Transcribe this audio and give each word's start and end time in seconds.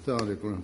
Assalamu 0.00 0.24
alaikum 0.24 0.62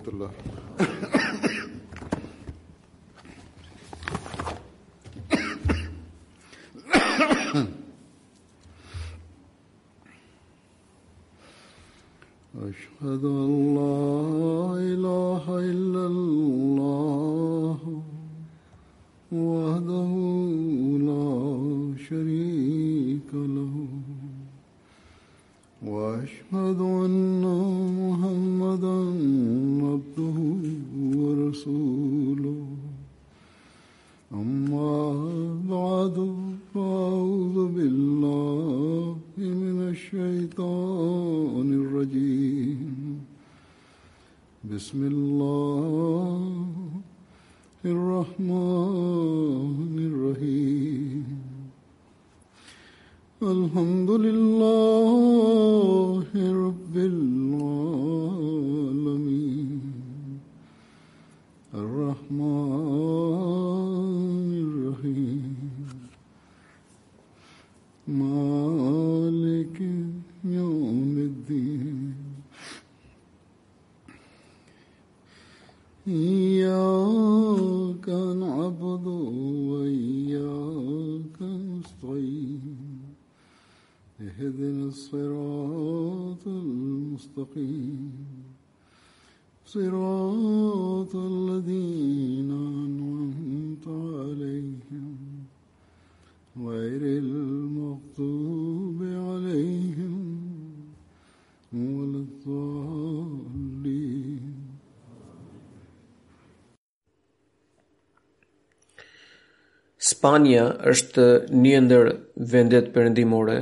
Spania 110.27 110.63
është 110.91 111.25
një 111.63 111.77
ndër 111.85 112.07
vendet 112.51 112.87
përëndimore. 112.95 113.55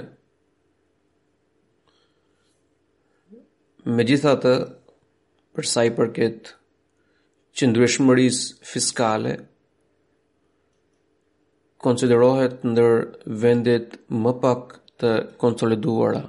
Me 3.86 4.06
gjithatë 4.10 4.54
të 4.64 4.70
përsa 5.56 5.84
i 5.86 5.92
përket 6.00 6.50
që 7.58 7.70
ndryshmëris 7.70 8.40
fiskale, 8.72 9.36
konsiderohet 11.86 12.66
ndër 12.74 13.00
vendet 13.46 14.00
më 14.26 14.34
pak 14.44 14.78
të 15.02 15.14
konsoliduara. 15.46 16.26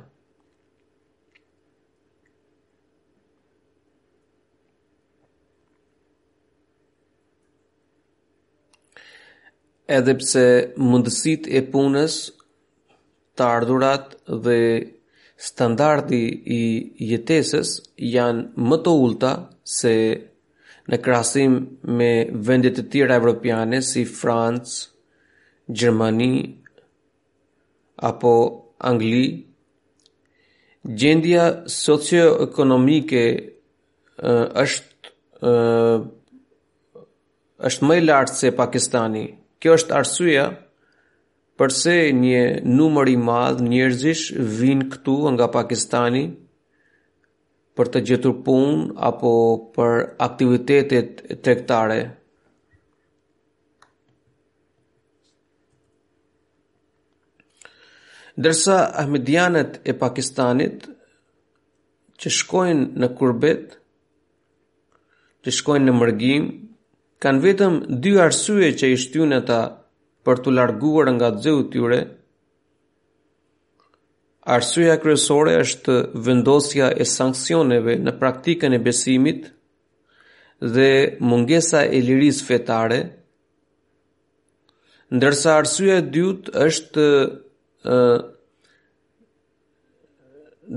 edhe 9.94 10.14
pse 10.18 10.44
mundësit 10.80 11.46
e 11.46 11.60
punës, 11.72 12.16
të 13.36 13.44
ardhurat 13.46 14.14
dhe 14.46 14.58
standardi 15.48 16.20
i 16.56 16.62
jetesës 17.10 17.74
janë 18.14 18.64
më 18.70 18.78
të 18.86 18.94
ulta 19.04 19.32
se 19.78 19.92
në 20.90 20.98
krasim 21.04 21.56
me 22.00 22.10
vendet 22.48 22.76
të 22.78 22.84
tjera 22.92 23.16
evropiane 23.20 23.80
si 23.82 24.04
Francë, 24.18 24.76
Gjermani, 25.78 26.32
apo 28.08 28.32
Angli, 28.88 29.26
gjendja 30.94 31.46
socioekonomike 31.66 33.22
është 34.62 34.94
është 37.70 37.88
më 37.88 37.96
e 37.98 38.04
lartë 38.06 38.34
se 38.36 38.52
Pakistani. 38.54 39.26
Kjo 39.66 39.72
është 39.80 39.94
arsyeja 39.98 40.42
përse 41.58 41.92
një 42.14 42.40
numër 42.80 43.08
i 43.10 43.14
madh 43.28 43.62
njerëzish 43.70 44.26
vijnë 44.58 44.84
këtu 44.92 45.14
nga 45.34 45.48
Pakistani 45.56 46.20
për 47.76 47.88
të 47.96 48.02
gjetur 48.10 48.36
punë 48.46 48.94
apo 49.08 49.32
për 49.78 49.96
aktivitetet 50.28 51.24
tregtare. 51.46 51.96
Dërsa 58.46 58.76
Ahmedianet 59.02 59.80
e 59.92 59.96
Pakistanit 60.04 60.86
që 62.22 62.32
shkojnë 62.38 63.02
në 63.02 63.10
kurbet, 63.18 63.74
që 65.42 65.58
shkojnë 65.58 65.90
në 65.90 65.96
mërgim, 66.02 66.48
kanë 67.24 67.42
vetëm 67.44 67.74
dy 68.04 68.12
arsye 68.24 68.72
që 68.78 68.90
i 68.94 68.98
shtyn 69.02 69.32
ata 69.40 69.60
për 70.26 70.42
të 70.44 70.54
larguar 70.58 71.08
nga 71.16 71.28
Zeu 71.42 71.60
tyre. 71.72 72.00
Arsyeja 74.56 74.96
kryesore 75.02 75.54
është 75.64 75.94
vendosja 76.26 76.90
e 76.94 77.04
sanksioneve 77.16 77.96
në 78.06 78.12
praktikën 78.20 78.74
e 78.76 78.82
besimit 78.86 79.48
dhe 80.76 80.90
mungesa 81.30 81.80
e 81.82 81.98
lirisë 82.08 82.44
fetare. 82.50 82.98
Ndërsa 85.16 85.56
arsyeja 85.62 85.98
e 86.02 86.06
dytë 86.14 86.52
është 86.66 87.06
ë 87.96 87.98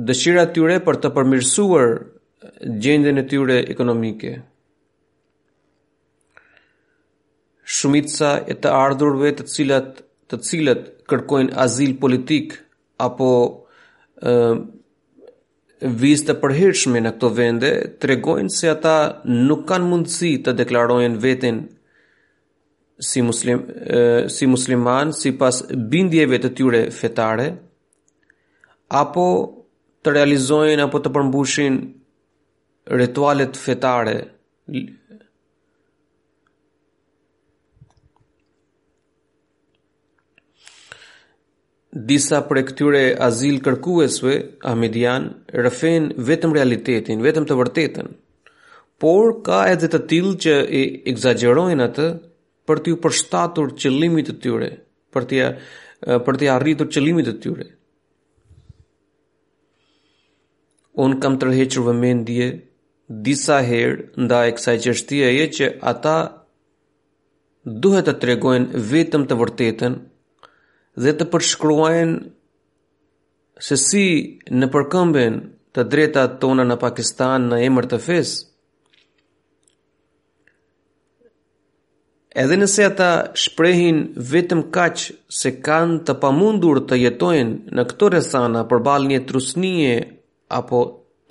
dëshira 0.09 0.47
tyre 0.53 0.79
për 0.85 0.99
të 1.03 1.13
përmirësuar 1.15 1.93
gjendjen 2.83 3.17
e 3.21 3.27
tyre 3.31 3.61
ekonomike. 3.73 4.35
shumica 7.77 8.31
e 8.49 8.55
të 8.63 8.71
ardhurve 8.73 9.29
të 9.37 9.45
cilat 9.53 9.99
të 10.29 10.37
cilët 10.47 10.81
kërkojnë 11.09 11.53
azil 11.65 11.91
politik 12.01 12.55
apo 13.05 13.27
ë 14.29 14.33
vizë 16.01 16.25
të 16.29 16.35
përhershme 16.41 16.99
në 17.03 17.11
këto 17.15 17.29
vende 17.37 17.69
tregojnë 18.03 18.51
se 18.55 18.69
ata 18.73 18.95
nuk 19.35 19.63
kanë 19.69 19.87
mundësi 19.91 20.31
të 20.45 20.53
deklarojnë 20.63 21.21
veten 21.23 21.61
si 23.09 23.21
muslim 23.23 23.61
e, 23.61 24.01
si 24.33 24.49
musliman 24.51 25.13
sipas 25.15 25.61
bindjeve 25.93 26.41
të 26.43 26.51
tyre 26.57 26.81
fetare 26.91 27.45
apo 29.03 29.27
të 30.03 30.15
realizojnë 30.17 30.83
apo 30.89 30.99
të 31.05 31.13
përmbushin 31.19 31.79
ritualet 33.01 33.55
fetare 33.61 34.17
disa 41.91 42.41
për 42.45 42.57
e 42.59 42.63
këtyre 42.67 42.99
azil 43.25 43.55
kërkuesve, 43.65 44.33
a 44.61 44.73
rëfen 45.63 46.11
vetëm 46.27 46.53
realitetin, 46.53 47.21
vetëm 47.25 47.45
të 47.49 47.55
vërtetën, 47.57 48.07
por 49.01 49.41
ka 49.43 49.63
edhe 49.71 49.87
të 49.89 49.99
tillë 50.11 50.35
që 50.43 50.55
e 50.81 51.01
exagerojnë 51.11 51.83
atë 51.85 52.05
për 52.67 52.79
t'ju 52.85 52.97
përshtatur 53.01 53.73
qëllimit 53.81 54.27
të 54.29 54.35
tyre, 54.43 54.69
për 55.13 55.25
t'ja 55.25 55.49
rritur 56.05 56.51
arritur 56.53 56.87
qëllimit 56.93 57.25
të 57.31 57.39
tyre. 57.43 57.65
Unë 60.99 61.19
kam 61.23 61.39
tërhequr 61.39 61.83
vëmendje 61.87 62.49
disa 63.25 63.61
herë 63.65 64.19
nda 64.27 64.43
e 64.45 64.53
kësaj 64.57 64.77
qështia 64.85 65.29
e 65.41 65.47
që 65.55 65.67
ata 65.93 66.15
duhet 67.65 68.05
të 68.05 68.13
tregojnë 68.21 68.81
vetëm 68.93 69.25
të 69.29 69.37
vërtetën 69.41 69.95
dhe 71.03 71.11
të 71.19 71.25
përshkruajnë 71.31 72.27
se 73.67 73.75
si 73.83 74.05
në 74.59 74.67
përkëmbën 74.73 75.35
të 75.75 75.81
drejtat 75.93 76.31
tona 76.43 76.63
në 76.67 76.75
Pakistan 76.81 77.41
në 77.51 77.57
emër 77.69 77.85
të 77.93 77.97
fes, 78.07 78.31
edhe 82.43 82.55
nëse 82.61 82.81
ata 82.89 83.09
shprehin 83.43 83.97
vetëm 84.33 84.61
kaq 84.77 84.95
se 85.39 85.49
kanë 85.69 85.95
të 86.09 86.13
pamundur 86.25 86.77
të 86.91 86.99
jetojnë 87.05 87.55
në 87.79 87.83
këto 87.91 88.05
resana 88.17 88.61
për 88.71 88.79
balë 88.89 89.09
një 89.13 89.19
trusnije 89.31 89.95
apo 90.59 90.79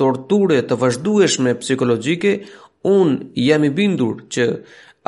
torture 0.01 0.59
të 0.69 0.75
vazhdueshme 0.85 1.51
psikologike, 1.63 2.33
unë 2.89 3.15
jam 3.49 3.63
i 3.69 3.71
bindur 3.79 4.17
që 4.35 4.45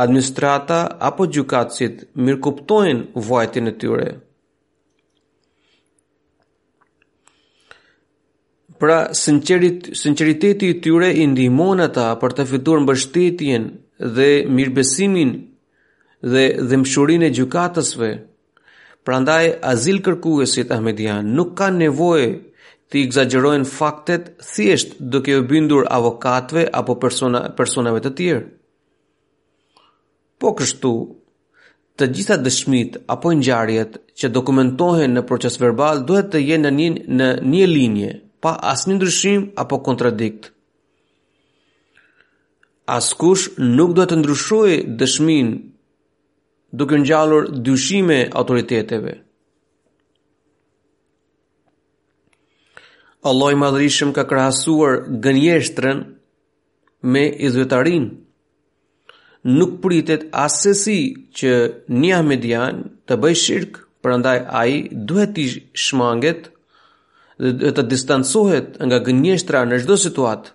administrata 0.04 0.80
apo 1.10 1.22
gjukacit 1.36 1.94
mirë 2.24 2.42
kuptojnë 2.48 3.02
vajtin 3.30 3.66
e 3.70 3.72
tyre. 3.84 4.08
Pra, 8.80 9.12
sinqerit, 9.14 9.92
sinqeriteti 9.94 10.66
i 10.72 10.78
tyre 10.80 11.10
i 11.20 11.26
ndihmon 11.28 11.82
ata 11.84 12.06
për 12.22 12.32
të 12.38 12.44
fituar 12.48 12.80
mbështetjen 12.86 13.64
dhe 14.16 14.28
mirëbesimin 14.56 15.34
dhe 16.32 16.44
dhëmshurinë 16.70 17.28
e 17.28 17.34
gjykatësve. 17.38 18.08
Prandaj 19.04 19.44
azil 19.72 20.00
kërkuesit 20.06 20.72
Ahmedian 20.76 21.28
nuk 21.36 21.50
kanë 21.60 21.80
nevojë 21.82 22.30
të 22.90 23.00
egzagjerojnë 23.04 23.68
faktet 23.74 24.32
thjesht 24.48 24.96
duke 25.12 25.36
u 25.42 25.44
bindur 25.52 25.84
avokatëve 25.98 26.64
apo 26.82 26.96
persona 27.04 27.44
personave 27.60 28.00
të 28.06 28.14
tjerë. 28.22 28.46
Po 30.40 30.54
kështu, 30.56 30.94
të 32.00 32.08
gjitha 32.16 32.40
dëshmitë 32.46 33.04
apo 33.16 33.28
ngjarjet 33.42 34.00
që 34.20 34.32
dokumentohen 34.40 35.18
në 35.18 35.26
proces 35.28 35.60
verbal 35.60 36.00
duhet 36.08 36.32
të 36.32 36.40
jenë 36.48 36.72
në 36.72 36.76
një 36.80 36.90
në 37.20 37.30
një 37.54 37.68
linje 37.76 38.12
pa 38.42 38.52
asnjë 38.72 38.96
ndryshim 38.96 39.40
apo 39.62 39.76
kontradikt. 39.86 40.50
Askush 42.98 43.44
nuk 43.76 43.90
do 43.96 44.04
të 44.10 44.16
ndryshojë 44.20 44.76
dëshmin 45.00 45.50
duke 46.78 46.96
ngjallur 47.02 47.44
dyshime 47.66 48.18
autoriteteve. 48.40 49.12
Allah 53.28 53.50
i 53.52 53.58
madhërishëm 53.62 54.10
ka 54.16 54.24
krahasuar 54.30 54.92
gënjeshtrën 55.24 55.98
me 57.12 57.22
izvetarin. 57.48 58.06
Nuk 59.56 59.76
pritet 59.84 60.24
asesi 60.46 60.98
që 61.38 61.52
një 62.00 62.12
Ahmedian 62.18 62.80
të 63.06 63.14
bëj 63.22 63.36
shirkë, 63.44 63.80
përëndaj 64.02 64.38
aji 64.62 64.78
duhet 65.08 65.38
i 65.40 65.46
shmanget, 65.84 66.48
dhe 67.40 67.70
të 67.72 67.84
distancohet 67.90 68.74
nga 68.86 68.98
gënjeshtra 69.06 69.62
në 69.68 69.78
çdo 69.84 69.96
situatë. 70.04 70.52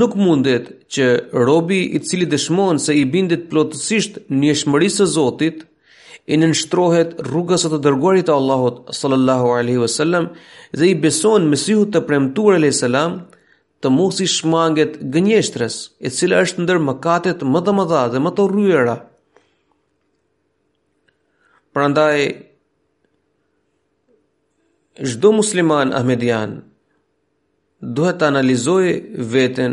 Nuk 0.00 0.14
mundet 0.16 0.70
që 0.94 1.06
robi 1.48 1.80
i 1.96 2.00
cili 2.08 2.24
dëshmon 2.30 2.78
se 2.80 2.94
i 2.96 3.02
bindet 3.16 3.48
plotësisht 3.52 4.22
një 4.42 4.54
shmërisë 4.62 5.02
së 5.02 5.08
Zotit, 5.16 5.58
i 6.32 6.38
nënshtrohet 6.40 7.18
rrugës 7.26 7.66
të 7.68 7.78
dërguarit 7.84 8.24
të 8.30 8.36
Allahut 8.38 8.94
sallallahu 8.98 9.50
alaihi 9.58 9.82
wasallam 9.82 10.30
dhe 10.80 10.86
i 10.88 10.94
beson 11.02 11.50
Mesihut 11.50 11.90
të 11.92 12.00
e 12.00 12.54
alayhis 12.54 12.80
salam 12.80 13.18
të 13.82 13.90
mos 13.92 14.20
i 14.24 14.28
shmanget 14.36 14.94
gënjeshtrës, 15.16 15.74
e 16.00 16.08
cila 16.16 16.38
është 16.46 16.62
ndër 16.64 16.80
mëkatet 16.88 17.44
më 17.44 17.60
të 17.66 17.74
mëdha 17.78 18.04
dhe 18.14 18.22
më 18.24 18.32
të 18.36 18.46
rryera. 18.54 18.94
Prandaj 21.76 22.18
Shdo 25.02 25.32
musliman 25.34 25.90
ahmedian 25.98 26.50
duhet 27.98 28.20
të 28.22 28.26
analizojë 28.32 28.92
veten 29.32 29.72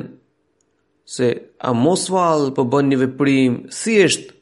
se 1.16 1.28
a 1.62 1.74
mos 1.82 2.08
valë 2.16 2.48
po 2.58 2.66
bën 2.74 2.90
një 2.90 2.98
veprim 3.02 3.58
si 3.82 4.00
është 4.06 4.34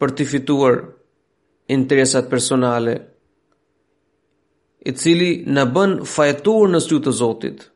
për 0.00 0.14
të 0.16 0.26
fituar 0.30 0.78
interesat 1.76 2.30
personale 2.32 2.94
i 4.92 4.96
cili 5.02 5.30
në 5.52 5.66
bën 5.76 5.94
fajetur 6.14 6.72
në 6.72 6.80
sytë 6.88 7.04
të 7.08 7.14
Zotit. 7.20 7.68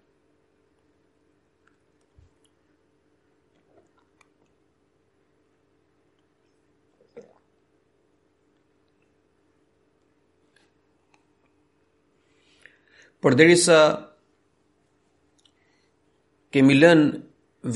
Por 13.21 13.35
derisa 13.37 14.09
kemi 16.53 16.75
lën 16.83 17.01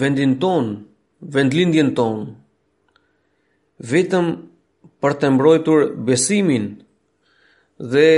vendin 0.00 0.32
ton, 0.43 0.64
vendlindjen 1.37 1.91
ton, 1.99 2.17
vetëm 3.91 4.26
për 5.05 5.12
të 5.20 5.31
mbrojtur 5.35 5.81
besimin 6.08 6.64
dhe 7.93 8.08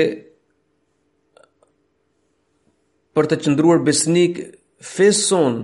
për 3.19 3.28
të 3.32 3.38
qëndruar 3.43 3.82
besnik 3.87 4.38
feson 4.94 5.55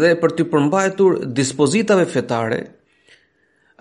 dhe 0.00 0.10
për 0.22 0.34
të 0.38 0.46
përmbajtur 0.54 1.18
dispozitave 1.42 2.06
fetare, 2.14 2.60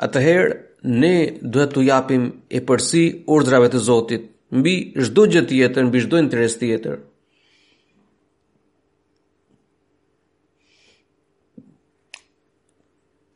atëherë 0.06 0.54
ne 1.02 1.14
duhet 1.52 1.76
të 1.78 1.86
japim 1.94 2.24
e 2.58 2.64
përsi 2.68 3.06
urdrave 3.38 3.70
të 3.72 3.84
Zotit 3.90 4.30
mbi 4.58 4.76
çdo 5.06 5.24
gjë 5.32 5.44
tjetër, 5.50 5.84
mbi 5.90 6.00
çdo 6.06 6.18
interes 6.24 6.54
tjetër. 6.62 6.98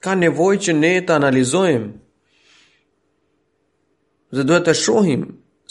Ka 0.03 0.11
nevojë 0.21 0.59
që 0.65 0.73
ne 0.81 0.91
ta 1.07 1.13
analizojmë. 1.19 1.89
Ne 4.37 4.43
duhet 4.47 4.65
të 4.67 4.75
shohim 4.83 5.23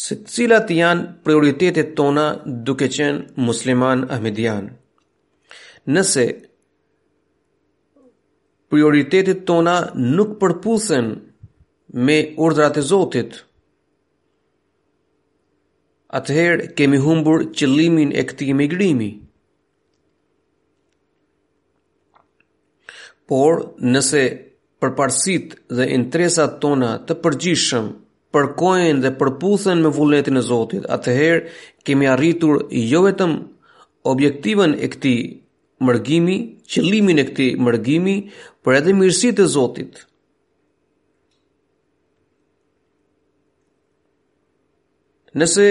se 0.07 0.19
cilat 0.33 0.69
janë 0.81 1.07
prioritetet 1.25 1.95
tona 1.99 2.27
duke 2.67 2.89
qenë 2.97 3.23
musliman 3.47 3.99
ahmedian. 4.15 4.65
Nëse 5.95 6.25
prioritetet 8.73 9.41
tona 9.49 9.77
nuk 10.17 10.31
përputhen 10.41 11.07
me 12.07 12.19
urdhrat 12.45 12.77
e 12.81 12.85
Zotit, 12.91 13.33
atëherë 16.15 16.65
kemi 16.79 16.99
humbur 17.05 17.41
qëllimin 17.57 18.11
e 18.13 18.23
këti 18.29 18.53
migrimi. 18.59 19.11
Por, 23.29 23.55
nëse 23.93 24.23
përparsit 24.83 25.57
dhe 25.77 25.89
interesat 25.99 26.61
tona 26.63 26.91
të 27.07 27.15
përgjishëm 27.23 27.87
përkojnë 28.35 29.01
dhe 29.05 29.11
përputhen 29.19 29.83
me 29.83 29.91
vullnetin 29.97 30.37
e 30.39 30.43
Zotit, 30.51 30.83
atëherë 30.97 31.43
kemi 31.87 32.07
arritur 32.15 32.67
jo 32.93 33.01
vetëm 33.07 33.33
objektivën 34.13 34.77
e 34.79 34.87
këti 34.93 35.15
mërgimi, 35.87 36.37
qëllimin 36.73 37.19
e 37.23 37.25
këti 37.31 37.49
mërgimi, 37.67 38.17
për 38.65 38.79
edhe 38.81 38.95
mirësit 39.01 39.43
e 39.43 39.47
Zotit. 39.57 40.07
Nëse 45.37 45.69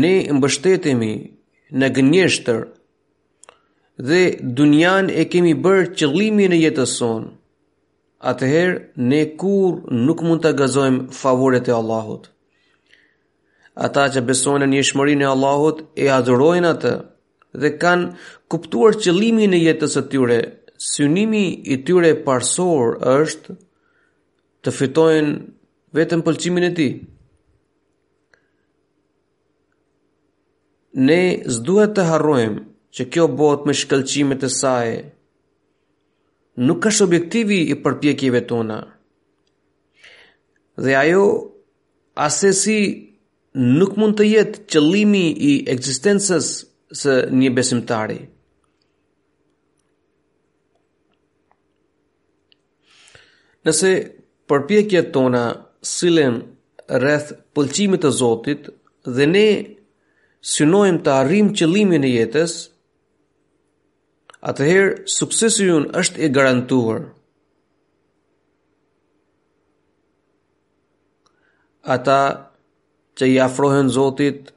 ne 0.00 0.12
mbështetemi 0.36 1.10
në 1.80 1.88
gënjeshtër 1.98 2.58
dhe 4.10 4.20
dunjan 4.58 5.08
e 5.20 5.24
kemi 5.34 5.54
bërë 5.66 5.86
qëllimin 5.98 6.54
e 6.56 6.58
jetës 6.64 6.92
sonë, 7.00 7.30
atëherë 8.32 8.74
ne 9.10 9.22
kur 9.40 9.78
nuk 10.04 10.22
mund 10.28 10.44
të 10.44 10.52
gazojmë 10.60 11.06
favore 11.22 11.62
e 11.64 11.74
Allahut. 11.78 12.28
Ata 13.86 14.04
që 14.12 14.24
besojnë 14.28 14.68
një 14.74 14.84
shmërin 14.90 15.24
e 15.24 15.30
Allahut 15.32 15.80
e 16.04 16.10
adhurojnë 16.18 16.72
atë 16.74 16.92
dhe 17.62 17.72
kanë 17.82 18.14
kuptuar 18.52 19.00
qëllimin 19.04 19.56
e 19.56 19.62
jetës 19.64 19.96
e 20.02 20.08
tyre, 20.12 20.40
synimi 20.92 21.46
i 21.74 21.80
tyre 21.86 22.12
parsor 22.28 22.92
është 23.18 23.58
të 24.64 24.76
fitojnë 24.80 25.38
vetëm 25.96 26.20
pëlqimin 26.28 26.68
e 26.70 26.74
ti. 26.80 26.88
ne 31.06 31.18
s'duhet 31.56 31.92
të 31.94 32.04
harrojmë 32.10 32.62
që 32.96 33.04
kjo 33.14 33.24
bëhet 33.40 33.66
me 33.68 33.74
shkëlqimet 33.80 34.42
e 34.46 34.50
saj 34.54 34.88
nuk 36.68 36.88
është 36.90 37.04
objektivi 37.06 37.58
i 37.72 37.76
përpjekjeve 37.84 38.40
tona. 38.50 38.78
Dhe 40.82 40.94
ajo 41.02 41.22
asesi 42.26 42.80
nuk 43.78 43.94
mund 44.00 44.18
të 44.18 44.26
jetë 44.32 44.64
qëllimi 44.72 45.24
i 45.50 45.52
ekzistencës 45.74 46.50
së 47.02 47.14
një 47.40 47.52
besimtari. 47.58 48.18
Nëse 53.66 53.94
përpjekjet 54.50 55.12
tona 55.14 55.46
silen 55.94 56.40
rreth 56.88 57.30
pëlqimit 57.54 58.02
të 58.02 58.10
Zotit 58.18 58.70
dhe 59.16 59.26
ne 59.34 59.46
synojmë 60.46 61.00
të 61.06 61.12
arrim 61.14 61.48
qëllimin 61.58 62.04
e 62.06 62.10
jetës, 62.14 62.52
atëherë 64.50 65.08
suksesi 65.10 65.66
jun 65.66 65.88
është 65.98 66.22
i 66.26 66.28
garantuar. 66.36 67.00
Ata 71.88 72.20
që 73.18 73.32
i 73.32 73.38
afrohen 73.40 73.88
Zotit, 73.90 74.52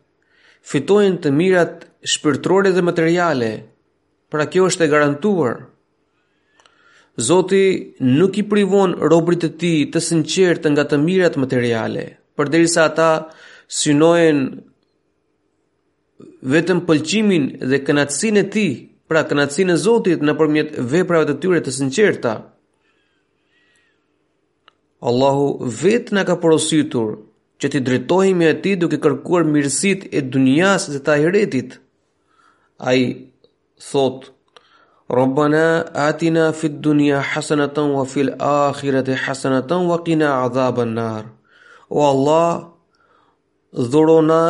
fitojnë 0.71 1.21
të 1.23 1.31
mirat 1.33 1.85
shpirtrore 2.11 2.71
dhe 2.75 2.81
materiale, 2.85 3.51
pra 4.31 4.45
kjo 4.47 4.67
është 4.69 4.85
e 4.85 4.91
garantuar. 4.91 5.55
Zoti 7.21 7.63
nuk 8.07 8.37
i 8.39 8.43
privon 8.49 8.93
robrit 9.11 9.43
e 9.43 9.49
ti 9.59 9.71
të 9.91 9.99
sinqert 10.01 10.63
nga 10.71 10.85
të 10.87 10.97
mirat 11.01 11.35
materiale, 11.37 12.05
përderisa 12.35 12.85
derisa 12.85 12.85
ata 12.87 13.09
synojnë 13.81 14.45
vetëm 16.49 16.79
pëlqimin 16.87 17.43
dhe 17.69 17.77
kënaqësinë 17.85 18.41
e 18.41 18.47
tij, 18.53 18.71
pra 19.09 19.23
kënaqësinë 19.29 19.73
e 19.75 19.81
Zotit 19.83 20.21
nëpërmjet 20.25 20.71
veprave 20.91 21.25
të 21.29 21.35
tyre 21.41 21.59
të 21.61 21.71
sinqerta. 21.77 22.33
Allahu 25.01 25.61
vet 25.81 26.11
na 26.13 26.23
ka 26.25 26.35
porositur 26.41 27.15
që 27.61 27.67
të 27.73 27.79
drejtohemi 27.85 28.47
atij 28.53 28.75
duke 28.81 28.97
kërkuar 29.03 29.45
mirësitë 29.53 30.11
e 30.17 30.21
dunjas 30.33 30.87
dhe 30.91 30.99
të 31.01 31.09
ahiretit. 31.15 31.77
Ai 32.89 33.01
thot: 33.91 34.19
Rabbana 35.09 35.67
atina 36.09 36.45
fid 36.59 36.75
dunya 36.85 37.19
hasanatan 37.31 37.87
wa 37.97 38.03
fil 38.11 38.29
akhirati 38.65 39.13
hasanatan 39.25 39.81
wa 39.89 39.97
qina 40.05 40.29
adhaban 40.45 40.93
nar. 41.01 41.23
O 41.89 41.99
Allah, 42.11 42.51
dhurona 43.91 44.43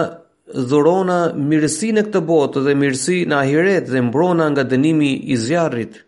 dhurona 0.56 1.34
mirësi 1.36 1.92
në 1.96 2.04
këtë 2.10 2.22
botë 2.28 2.64
dhe 2.66 2.74
mirësi 2.82 3.18
në 3.30 3.36
ahiret 3.44 3.90
dhe 3.90 4.02
mbrona 4.08 4.48
nga 4.52 4.64
dënimi 4.72 5.12
i 5.34 5.38
zjarrit. 5.38 6.00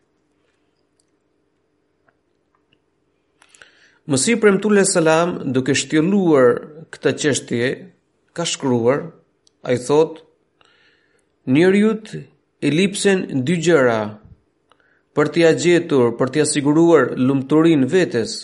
Mësi 4.10 4.36
premtule 4.40 4.84
salam 4.86 5.38
duke 5.56 5.76
shtjeluar 5.80 6.58
këtë 6.94 7.14
çështje, 7.22 7.70
ka 8.36 8.46
shkruar, 8.46 9.06
a 9.64 9.72
i 9.76 9.80
thot, 9.80 10.20
njërjut 11.48 12.12
e 12.18 12.72
lipsen 12.72 13.20
dy 13.48 13.56
gjëra, 13.64 14.02
për 15.16 15.28
t'ja 15.34 15.54
gjetur, 15.62 16.12
për 16.20 16.32
t'ja 16.36 16.46
siguruar 16.50 17.14
lumëturin 17.16 17.88
vetës, 17.94 18.36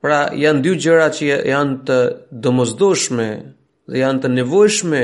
Pra 0.00 0.18
janë 0.32 0.62
dy 0.64 0.70
gjëra 0.80 1.10
që 1.12 1.26
janë 1.50 1.74
të 1.88 1.96
domosdoshme 2.44 3.26
dhe 3.90 3.98
janë 4.00 4.22
të 4.24 4.30
nevojshme 4.38 5.00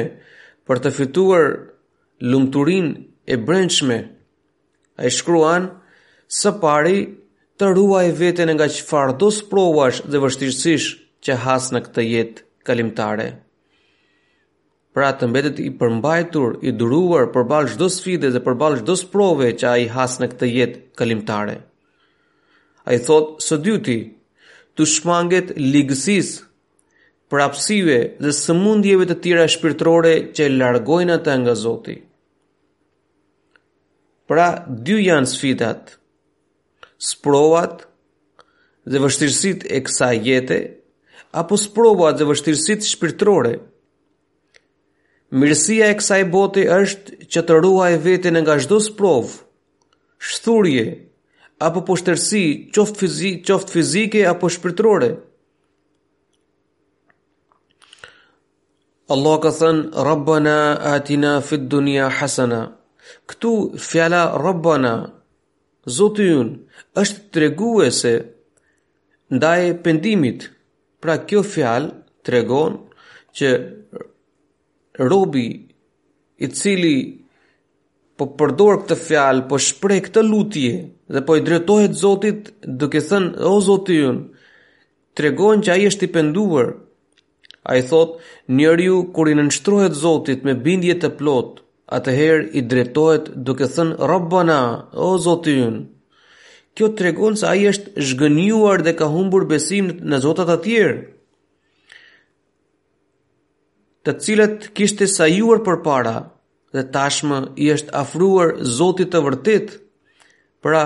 për 0.68 0.80
të 0.84 0.92
fituar 0.98 1.48
lumturinë 2.24 2.94
e 3.28 3.36
brendshme. 3.48 3.98
Ai 4.96 5.10
shkruan 5.12 5.68
së 6.32 6.54
pari 6.62 7.02
të 7.60 7.74
ruaj 7.76 8.06
veten 8.22 8.54
nga 8.56 8.70
çfarë 8.78 9.18
do 9.20 9.28
sprovash 9.40 10.00
dhe 10.08 10.22
vështirësish 10.24 10.88
që 11.24 11.36
has 11.44 11.68
në 11.74 11.84
këtë 11.86 12.06
jetë 12.14 12.46
kalimtare. 12.66 13.28
Pra 14.96 15.10
të 15.12 15.28
mbetet 15.28 15.58
i 15.60 15.68
përmbajtur, 15.76 16.56
i 16.64 16.72
duruar 16.80 17.26
përballë 17.34 17.74
çdo 17.74 17.90
sfide 17.92 18.30
dhe 18.32 18.40
përballë 18.46 18.80
çdo 18.80 18.94
prove 19.12 19.50
që 19.60 19.66
ai 19.74 19.88
has 19.92 20.16
në 20.20 20.30
këtë 20.32 20.48
jetë 20.56 20.80
kalimtare. 20.96 21.58
Ai 22.88 22.96
thotë 23.06 23.44
së 23.44 23.58
dyti, 23.66 23.98
të 24.76 24.84
shmanget 24.92 25.54
ligësis, 25.56 26.34
prapsive 27.32 27.94
dhe 28.22 28.32
sëmundjeve 28.38 29.06
të 29.08 29.16
tjera 29.24 29.46
shpirtrore 29.50 30.12
që 30.36 30.46
e 30.48 30.52
largojnë 30.52 31.14
atë 31.16 31.36
nga 31.42 31.54
Zoti. 31.58 31.96
Pra, 34.28 34.48
dy 34.68 34.98
janë 35.06 35.30
sfitat, 35.30 35.94
sprovat 37.12 37.86
dhe 38.90 39.00
vështirësit 39.02 39.64
e 39.72 39.80
kësa 39.86 40.10
jete, 40.28 40.60
apo 41.40 41.58
sprovat 41.60 42.20
dhe 42.20 42.28
vështirësit 42.28 42.86
shpirtrore. 42.92 43.56
Mirësia 45.36 45.88
e 45.90 45.96
kësa 45.98 46.20
e 46.22 46.28
bote 46.30 46.66
është 46.74 47.16
që 47.32 47.46
të 47.48 47.58
ruaj 47.64 47.92
vetën 48.04 48.38
nga 48.42 48.58
shdo 48.62 48.78
sprov, 48.84 49.30
shthurje, 50.32 50.86
apo 51.58 51.80
poshtërsi, 51.88 52.42
qoftë 52.74 52.98
fizi, 53.00 53.30
qoftë 53.46 53.72
fizike 53.72 54.24
apo 54.28 54.48
shpirtërore. 54.52 55.08
Allah 59.14 59.36
ka 59.42 59.52
thënë, 59.54 59.84
Rabbana 60.08 60.56
atina 60.92 61.36
fit 61.46 61.64
dunia 61.70 62.08
hasana. 62.18 62.62
Këtu 63.30 63.52
fjala 63.78 64.24
Rabbana, 64.42 64.94
Zotë 65.86 66.24
jënë, 66.26 66.54
është 66.98 67.20
të 67.30 67.40
reguese 67.44 68.10
ndaj 69.36 69.60
pendimit. 69.84 70.48
Pra 71.00 71.14
kjo 71.28 71.44
fjalë 71.46 71.92
të 72.26 72.32
regon 72.34 72.72
që 73.38 73.50
robi 75.10 75.44
i 76.42 76.48
cili 76.58 76.96
po 78.18 78.26
përdor 78.40 78.80
këtë 78.82 78.96
fjalë, 79.04 79.44
po 79.48 79.60
shpreh 79.62 80.00
këtë 80.08 80.24
lutje, 80.26 80.72
dhe 81.08 81.20
po 81.26 81.36
i 81.36 81.40
dretohet 81.42 81.94
Zotit 82.02 82.50
duke 82.78 82.98
thënë 83.02 83.44
o 83.48 83.52
Zoti 83.62 83.96
ynë 84.08 84.24
tregon 85.18 85.62
që 85.64 85.72
ai 85.76 85.84
është 85.90 86.08
i 86.08 86.12
penduar 86.16 86.72
ai 87.74 87.80
thot 87.86 88.16
njeriu 88.58 89.04
kur 89.14 89.30
i 89.30 89.36
nënshtrohet 89.38 89.94
Zotit 90.00 90.42
me 90.48 90.54
bindje 90.66 90.96
të 91.02 91.12
plot 91.20 91.62
atëherë 91.98 92.48
i 92.58 92.62
dretohet 92.72 93.30
duke 93.48 93.68
thënë 93.76 94.08
robona 94.12 94.58
o 95.06 95.12
Zoti 95.28 95.54
ynë 95.68 95.84
kjo 96.76 96.90
tregon 96.98 97.38
se 97.40 97.46
ai 97.52 97.68
është 97.70 98.02
zhgënjuar 98.08 98.82
dhe 98.86 98.96
ka 98.98 99.06
humbur 99.14 99.46
besimin 99.54 100.02
në 100.10 100.18
zotat 100.26 100.50
e 100.52 100.56
tjerë 100.66 100.96
të 104.06 104.14
cilët 104.22 104.66
kishte 104.78 105.06
sajuar 105.14 105.62
për 105.66 105.78
para 105.86 106.16
dhe 106.76 106.82
tashmë 106.94 107.38
i 107.64 107.70
është 107.76 107.94
afruar 107.98 108.52
Zotit 108.78 109.10
të 109.14 109.22
vërtitë. 109.26 109.78
Pra, 110.64 110.82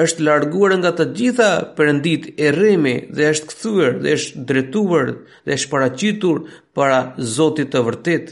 është 0.00 0.22
larguar 0.24 0.76
nga 0.78 0.92
të 0.96 1.06
gjitha 1.18 1.50
përëndit 1.78 2.28
e 2.44 2.50
rreme 2.54 2.94
dhe 3.16 3.24
është 3.32 3.48
kthyer 3.52 3.92
dhe 4.04 4.12
është 4.18 4.44
dretuar 4.50 5.08
dhe 5.44 5.52
është 5.56 5.70
paraqitur 5.72 6.36
para 6.76 7.00
Zotit 7.36 7.72
të 7.74 7.82
vërtet. 7.88 8.28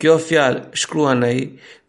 Kjo 0.00 0.14
fjalë 0.28 0.62
shkruan 0.82 1.26
ai, 1.28 1.40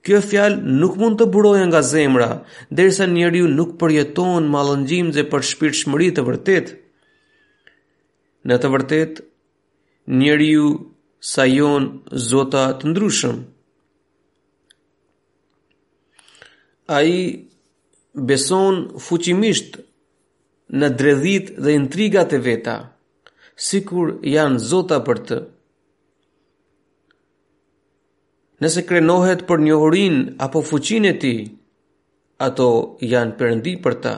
kjo 0.04 0.20
fjalë 0.26 0.74
nuk 0.82 0.98
mund 1.00 1.20
të 1.20 1.28
burojë 1.36 1.68
nga 1.70 1.82
zemra, 1.92 2.32
derisa 2.76 3.06
njeriu 3.08 3.48
nuk 3.48 3.78
përjeton 3.80 4.50
malëngjim 4.56 5.14
dhe 5.16 5.28
për 5.32 5.46
shpirtshmëri 5.52 6.10
të 6.18 6.26
vërtet. 6.30 6.74
Në 8.50 8.58
të 8.64 8.72
vërtet, 8.74 9.22
njeriu 10.22 10.68
sa 11.32 11.46
jonë 11.48 12.20
zota 12.32 12.66
të 12.82 12.90
ndrushëm. 12.92 13.38
Ai 16.98 17.12
beson 18.14 18.88
fuqimisht 19.00 19.78
në 20.72 20.90
dredhit 20.98 21.52
dhe 21.60 21.74
intrigat 21.76 22.34
e 22.34 22.38
veta, 22.40 22.76
si 23.56 23.82
kur 23.88 24.14
janë 24.26 24.60
zota 24.60 25.00
për 25.06 25.18
të. 25.30 25.38
Nëse 28.62 28.84
krenohet 28.88 29.46
për 29.48 29.60
njohurin 29.66 30.18
apo 30.40 30.62
fuqin 30.70 31.06
e 31.10 31.14
ti, 31.20 31.34
ato 32.40 32.68
janë 33.02 33.38
përëndi 33.40 33.74
për 33.84 33.94
ta. 34.04 34.14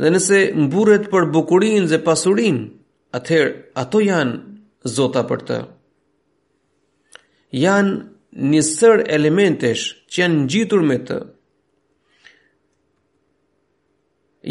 Dhe 0.00 0.08
nëse 0.10 0.38
mburet 0.62 1.08
për 1.12 1.24
bukurin 1.32 1.84
dhe 1.90 1.98
pasurin, 2.04 2.58
atëherë 3.16 3.52
ato 3.82 4.00
janë 4.02 4.38
zota 4.96 5.22
për 5.30 5.40
të. 5.50 5.58
Janë 7.64 7.92
një 8.36 8.60
sër 8.62 9.02
elementesh 9.10 9.84
që 10.10 10.22
janë 10.22 10.40
ngjitur 10.44 10.82
me 10.86 10.96
të. 11.06 11.16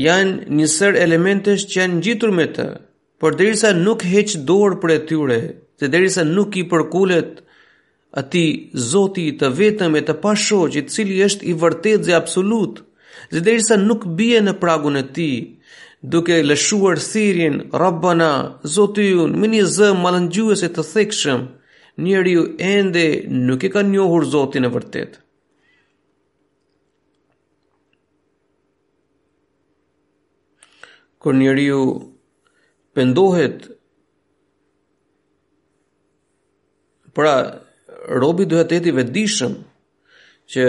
Janë 0.06 0.52
një 0.56 0.68
sër 0.72 0.98
elementesh 1.04 1.64
që 1.72 1.80
janë 1.82 1.98
ngjitur 2.00 2.34
me 2.36 2.46
të, 2.56 2.66
por 3.20 3.38
derisa 3.40 3.72
nuk 3.74 4.04
heq 4.06 4.36
dorë 4.48 4.78
për 4.82 4.94
tyre, 5.12 5.40
se 5.80 5.88
derisa 5.90 6.22
nuk 6.26 6.58
i 6.62 6.66
përkulet 6.70 7.40
Ati 8.20 8.44
Zoti 8.90 9.28
të 9.38 9.50
vetëm 9.58 9.96
e 9.96 10.00
të 10.02 10.14
pa 10.22 10.32
shoq, 10.36 10.74
i 10.80 10.82
cili 10.90 11.20
është 11.26 11.46
i 11.52 11.52
vërtet 11.62 12.06
dhe 12.08 12.16
absolut, 12.18 12.80
dhe 13.32 13.42
derisa 13.46 13.78
nuk 13.78 14.06
bie 14.18 14.40
në 14.42 14.54
pragun 14.62 14.98
e 14.98 15.04
tij, 15.16 15.36
duke 16.02 16.40
lëshuar 16.46 16.98
thirrjen 17.10 17.60
Rabbana, 17.74 18.32
Zoti 18.76 19.06
ju, 19.12 19.28
mini 19.30 19.62
zë, 19.64 19.90
zë 19.92 19.92
malëngjuese 20.02 20.72
të 20.74 20.88
thekshëm, 20.94 21.46
njeri 22.00 22.32
ju 22.32 22.44
ende 22.60 23.26
nuk 23.30 23.64
e 23.64 23.70
ka 23.74 23.82
njohur 23.94 24.24
Zotin 24.32 24.66
e 24.66 24.70
vërtet. 24.76 25.14
Kër 31.22 31.34
njeri 31.38 31.66
ju 31.72 31.82
pëndohet, 32.96 33.60
pra 37.16 37.34
robi 38.22 38.44
duhet 38.50 38.72
jeti 38.74 38.92
vedishëm 38.98 39.54
që 40.54 40.64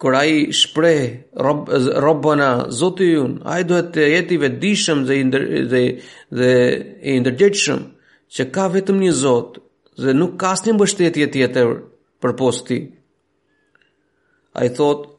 kur 0.00 0.14
ai 0.22 0.34
shpreh 0.60 1.02
robona 2.06 2.48
zoti 2.78 3.08
un 3.24 3.34
ai 3.52 3.62
duhet 3.68 3.86
të 3.94 4.02
jeti 4.14 4.34
i 4.38 4.40
vetëdijshëm 4.42 4.98
dhe 5.08 5.16
dhe 5.70 5.82
dhe 6.38 6.52
i 7.14 7.52
që 8.34 8.42
ka 8.54 8.64
vetëm 8.74 8.98
një 9.04 9.12
zot 9.22 9.52
dhe 9.98 10.12
nuk 10.18 10.34
ka 10.40 10.50
asnjë 10.54 10.74
mbështetje 10.76 11.26
tjetër 11.34 11.72
për 12.22 12.34
postë 12.40 12.66
ti. 12.68 12.78
Ai 14.60 14.68
thotë, 14.78 15.10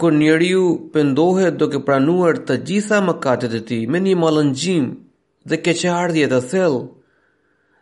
kur 0.00 0.14
njeriu 0.16 0.62
pendohet 0.94 1.58
duke 1.60 1.80
pranuar 1.86 2.38
të 2.46 2.56
gjitha 2.68 3.00
mëkatet 3.06 3.56
e 3.58 3.60
tij 3.68 3.84
me 3.92 3.98
një 4.04 4.14
mallëngjim 4.22 4.86
dhe 5.50 5.58
keqardhje 5.64 6.30
të 6.32 6.38
thellë, 6.50 6.82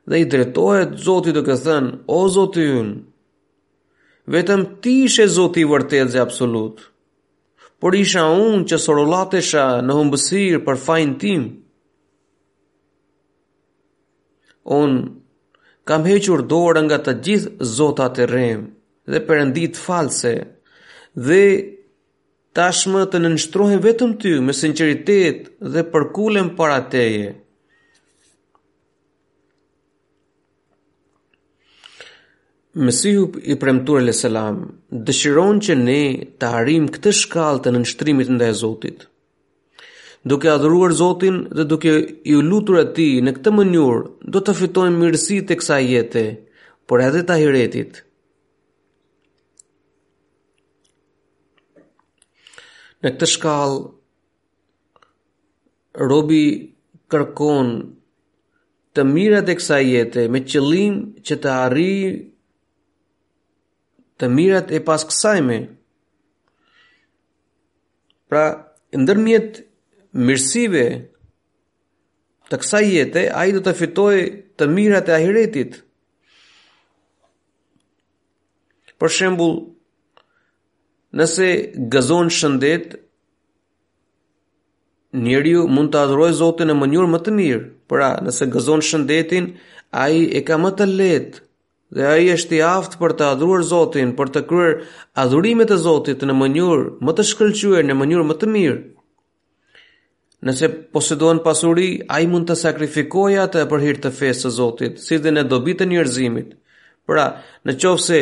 dhe 0.09 0.17
i 0.23 0.27
dretohet 0.33 0.97
Zotit 1.05 1.37
duke 1.37 1.55
thënë, 1.65 1.93
o 2.17 2.19
Zoti 2.35 2.65
ynë, 2.81 2.97
vetëm 4.35 4.65
ti 4.83 4.97
je 5.05 5.29
Zoti 5.37 5.63
i 5.65 5.69
vërtetë 5.71 6.11
dhe 6.15 6.23
absolut. 6.25 6.81
Por 7.79 7.95
isha 7.95 8.25
unë 8.35 8.65
që 8.71 8.77
sorolatesha 8.87 9.67
në 9.87 9.95
humbësirë 10.01 10.63
për 10.67 10.79
fajnë 10.89 11.19
tim. 11.23 11.43
Unë 14.81 14.99
kam 15.89 16.05
hequr 16.05 16.43
dorë 16.53 16.83
nga 16.85 16.99
të 17.05 17.13
gjithë 17.25 17.69
zotat 17.79 18.19
e 18.21 18.27
rrem 18.29 18.65
dhe 19.11 19.21
perëndit 19.29 19.79
false 19.85 20.33
dhe 21.29 21.43
tashmë 22.59 23.07
të 23.13 23.23
nënshtrohem 23.25 23.81
vetëm 23.87 24.13
ty 24.23 24.35
me 24.45 24.53
sinqeritet 24.59 25.41
dhe 25.75 25.85
përkulem 25.93 26.53
para 26.61 26.81
teje 26.95 27.31
Mesihu 32.89 33.25
i 33.53 33.57
premtuar 33.63 34.05
le 34.05 34.13
selam 34.15 34.61
dëshiron 35.09 35.65
që 35.67 35.79
ne 35.87 36.03
të 36.39 36.51
arrijm 36.61 36.91
këtë 36.97 37.15
shkallë 37.23 37.65
të 37.65 37.73
nënshtrimit 37.79 38.35
ndaj 38.37 38.51
Zotit 38.61 39.08
duke 40.29 40.47
adhuruar 40.55 40.93
Zotin 41.01 41.35
dhe 41.59 41.65
duke 41.73 41.93
i 42.33 42.35
lutur 42.51 42.77
atij 42.85 43.13
në 43.27 43.33
këtë 43.39 43.51
mënyrë 43.57 44.09
do 44.35 44.39
të 44.45 44.53
fitojmë 44.61 44.99
mirësi 45.03 45.39
të 45.51 45.55
kësaj 45.61 45.85
jete, 45.91 46.25
por 46.91 46.99
edhe 47.07 47.21
të 47.29 47.33
ahiretit. 47.37 47.93
Në 53.05 53.11
këtë 53.15 53.27
shkallë 53.35 53.81
robi 56.13 56.43
kërkon 57.13 57.69
të 58.97 59.03
mirat 59.13 59.47
e 59.53 59.57
kësaj 59.61 59.83
jete 59.93 60.23
me 60.35 60.41
qëllim 60.51 60.95
që 61.29 61.35
të 61.45 61.51
arrijë 61.55 62.13
të 64.19 64.27
mirat 64.37 64.67
e 64.75 64.79
pas 64.91 65.03
kësajme. 65.09 65.59
Pra, 68.29 68.45
ndërmjet 68.99 69.51
mirësive 70.15 70.83
të 72.51 72.57
kësa 72.63 72.81
jetë, 72.85 73.25
a 73.37 73.43
i 73.47 73.53
do 73.53 73.61
të 73.65 73.75
fitoj 73.77 74.17
të 74.59 74.69
mirat 74.73 75.09
e 75.09 75.13
ahiretit. 75.19 75.81
Për 78.99 79.09
shembul, 79.17 79.53
nëse 81.21 81.51
gëzon 81.93 82.33
shëndet, 82.35 82.97
njeri 85.25 85.53
ju 85.57 85.67
mund 85.69 85.93
të 85.93 86.01
adhurojë 86.07 86.35
Zotin 86.41 86.69
në 86.73 86.79
mënyur 86.79 87.07
më 87.13 87.21
të 87.25 87.35
mirë, 87.37 87.63
pra 87.89 88.09
nëse 88.25 88.49
gëzon 88.53 88.83
shëndetin, 88.85 89.53
a 89.93 90.09
i 90.13 90.25
e 90.33 90.43
ka 90.45 90.57
më 90.61 90.71
të 90.81 90.89
letë, 90.99 91.45
dhe 91.97 92.05
a 92.05 92.17
i 92.21 92.27
është 92.35 92.59
i 92.59 92.63
aftë 92.69 92.99
për 93.01 93.13
të 93.17 93.29
adhruar 93.35 93.63
zotin, 93.71 94.11
për 94.19 94.29
të 94.35 94.43
kryer 94.51 94.75
adhurimet 95.23 95.71
e 95.73 95.79
zotit 95.81 96.21
në 96.29 96.35
mënyur 96.37 96.83
më 97.07 97.15
të 97.17 97.25
shkëlqyer, 97.31 97.87
në 97.89 97.97
mënyur 97.97 98.27
më 98.29 98.35
të 98.41 98.49
mirë. 98.57 98.77
Nëse 100.43 100.69
posedohen 100.95 101.41
pasuri, 101.43 101.99
a 102.07 102.21
i 102.23 102.27
mund 102.31 102.47
të 102.47 102.55
sakrifikoj 102.61 103.33
atë 103.43 103.65
për 103.71 103.81
hirtë 103.85 104.03
të 104.05 104.11
fesë 104.21 104.43
të 104.47 104.51
Zotit, 104.57 105.01
si 105.03 105.15
dhe 105.23 105.31
në 105.35 105.43
dobit 105.51 105.77
të 105.81 105.85
njerëzimit. 105.91 106.49
Pra, 107.09 107.25
në 107.67 107.73
qovë 107.83 108.03
se 108.05 108.19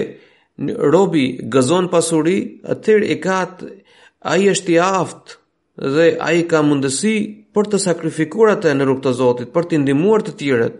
robi 0.94 1.26
gëzon 1.52 1.86
pasuri, 1.92 2.38
atër 2.72 3.00
i 3.04 3.16
katë, 3.20 3.62
a 4.32 4.34
i 4.40 4.42
është 4.54 4.70
i 4.72 4.76
aftë 4.86 5.30
dhe 5.96 6.06
a 6.28 6.30
i 6.38 6.42
ka 6.48 6.58
mundësi 6.64 7.14
për 7.54 7.64
të 7.72 7.78
sakrifikuar 7.84 8.48
atë 8.54 8.68
në 8.78 8.84
rukë 8.94 9.04
të 9.04 9.10
Zotit, 9.20 9.48
për 9.52 9.64
të 9.68 9.74
ndimuar 9.84 10.20
të 10.24 10.32
tjerët. 10.40 10.76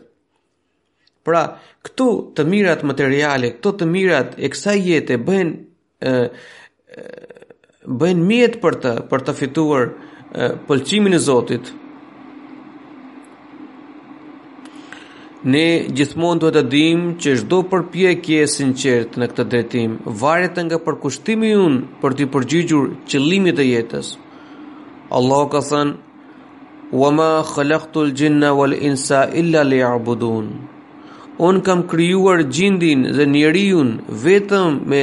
Pra, 1.27 1.43
këtu 1.85 2.07
të 2.37 2.43
mirat 2.49 2.81
materiale, 2.89 3.49
këtu 3.59 3.71
të 3.83 3.85
mirat 3.93 4.31
e 4.41 4.47
kësa 4.57 4.73
jetë 4.81 5.11
e 5.13 5.17
bëhen, 5.29 5.49
bëhen 6.01 8.19
mjetë 8.33 8.61
për 8.65 8.75
të, 8.87 8.93
për 9.13 9.21
të 9.29 9.33
fituar 9.43 9.87
të 9.93 9.97
pëlqimin 10.69 11.17
e 11.17 11.19
Zotit. 11.19 11.67
Ne 15.53 15.65
gjithmonë 15.97 16.41
duhet 16.43 16.57
të 16.59 16.63
dimë 16.75 17.13
që 17.23 17.31
çdo 17.41 17.59
përpjekje 17.71 18.41
e 18.45 18.49
sinqertë 18.53 19.21
në 19.23 19.29
këtë 19.33 19.45
drejtim 19.53 19.93
varet 20.23 20.57
nga 20.65 20.79
përkushtimi 20.89 21.47
i 21.53 21.59
unë 21.67 21.85
për 22.03 22.17
të 22.19 22.27
përgjigjur 22.35 22.89
qëllimit 23.11 23.57
të 23.61 23.67
jetës. 23.71 24.09
Allah 25.19 25.43
ka 25.53 25.61
thënë: 25.69 25.95
"Wa 27.01 27.11
ma 27.19 27.29
khalaqtu 27.53 27.97
al-jinna 28.07 28.51
wal-insa 28.59 29.21
illa 29.41 29.63
liya'budun." 29.71 30.47
Unë 31.47 31.61
kam 31.67 31.81
krijuar 31.91 32.39
gjindin 32.57 33.01
dhe 33.17 33.25
njeriu 33.33 33.81
vetëm 34.25 34.71
me 34.91 35.03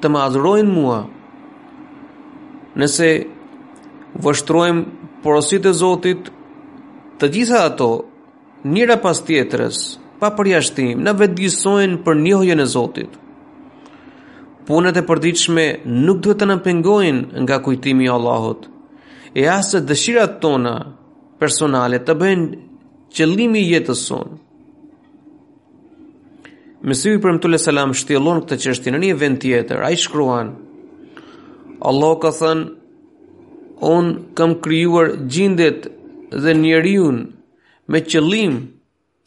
të 0.00 0.06
më 0.12 0.18
adhurojnë 0.26 0.72
mua. 0.76 1.00
Nëse 2.78 3.08
vështrojmë 4.24 4.84
porosit 5.22 5.66
e 5.66 5.72
Zotit, 5.78 6.28
të 7.18 7.28
gjitha 7.34 7.60
ato, 7.68 7.90
njëra 8.66 8.96
pas 9.02 9.18
tjetërës, 9.26 9.78
pa 10.18 10.32
përjashtim, 10.34 10.98
në 11.06 11.12
vetë 11.22 11.38
gjisojnë 11.42 12.00
për 12.06 12.20
njohjen 12.26 12.62
e 12.62 12.66
Zotit. 12.74 13.12
Punët 14.68 14.98
e 15.00 15.04
përdiqme 15.08 15.66
nuk 16.06 16.18
duhet 16.24 16.42
të 16.42 16.46
në 16.50 16.56
pengojnë 16.66 17.42
nga 17.44 17.56
kujtimi 17.64 18.08
Allahot, 18.12 18.66
e 19.34 19.46
asë 19.48 19.84
dëshirat 19.88 20.38
tona 20.42 20.74
personale 21.40 22.02
të 22.04 22.16
bëjnë 22.22 22.66
qëllimi 23.16 23.62
jetës 23.70 24.02
sonë. 24.10 24.36
Mesiu 26.88 27.16
i 27.16 27.22
përmëtu 27.24 27.48
le 27.50 27.58
salam 27.58 27.94
shtjelon 27.98 28.42
këtë 28.44 28.58
qështinë 28.62 28.98
në 29.00 29.06
një 29.06 29.16
vend 29.22 29.40
tjetër, 29.42 29.82
a 29.84 29.90
i 29.94 29.98
shkruan, 29.98 30.52
Allah 31.88 32.12
ka 32.22 32.30
thënë, 32.36 32.66
on 33.80 34.24
kam 34.34 34.60
krijuar 34.62 35.12
gjindet 35.30 35.88
dhe 36.32 36.54
njeriu 36.54 37.12
me 37.86 38.00
qëllim 38.10 38.54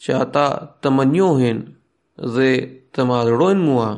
që 0.02 0.12
ata 0.24 0.48
të 0.80 0.88
më 0.96 1.04
njohin 1.14 1.60
dhe 2.34 2.48
të 2.92 3.00
më 3.08 3.14
adhurojnë 3.20 3.64
mua 3.68 3.90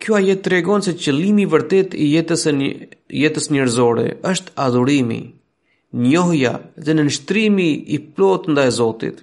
kjo 0.00 0.16
ajë 0.20 0.36
tregon 0.46 0.82
se 0.84 0.92
qëllimi 1.02 1.46
vërtet 1.52 1.94
i 1.94 2.06
jetës 2.16 2.44
së 2.46 2.54
jetës 3.22 3.50
njerëzore 3.54 4.06
është 4.30 4.52
adhurimi 4.66 5.20
njohja 6.10 6.54
dhe 6.84 6.92
në 6.96 7.06
nështrimi 7.08 7.70
i 7.96 8.00
plot 8.16 8.48
nda 8.50 8.64
e 8.66 8.70
Zotit. 8.80 9.22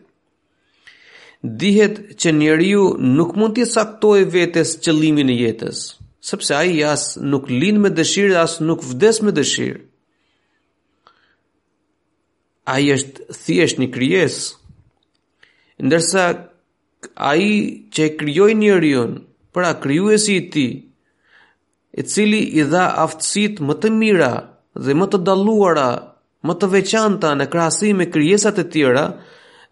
Dihet 1.44 1.96
që 2.22 2.32
njeriu 2.38 2.86
nuk 3.18 3.34
mund 3.36 3.56
të 3.58 3.66
saktoj 3.68 4.22
vetës 4.38 4.78
qëllimin 4.86 5.30
e 5.34 5.36
jetës 5.44 5.82
sepse 6.22 6.54
ai 6.54 6.84
as 6.94 7.04
nuk 7.18 7.46
lind 7.50 7.80
me 7.84 7.90
dëshirë 8.00 8.36
as 8.46 8.54
nuk 8.68 8.84
vdes 8.86 9.18
me 9.26 9.32
dëshirë. 9.38 9.82
Ai 12.74 12.84
është 12.94 13.26
thjesht 13.46 13.80
një 13.82 13.88
krijesë. 13.96 14.44
Ndërsa 15.88 16.24
ai 17.34 17.48
që 17.94 18.02
e 18.08 18.12
krijoi 18.20 18.54
njeriu, 18.62 19.04
pra 19.54 19.72
krijuesi 19.84 20.36
i 20.40 20.44
tij, 20.54 20.74
i 22.00 22.04
cili 22.12 22.42
i 22.60 22.64
dha 22.74 22.86
aftësitë 23.04 23.66
më 23.68 23.74
të 23.82 23.92
mira 23.98 24.34
dhe 24.86 24.94
më 25.00 25.06
të 25.12 25.20
dalluara, 25.28 25.90
më 26.48 26.54
të 26.60 26.70
veçanta 26.76 27.34
në 27.36 27.50
krahasim 27.54 27.98
me 28.00 28.08
krijesat 28.14 28.62
e 28.64 28.68
tjera, 28.74 29.06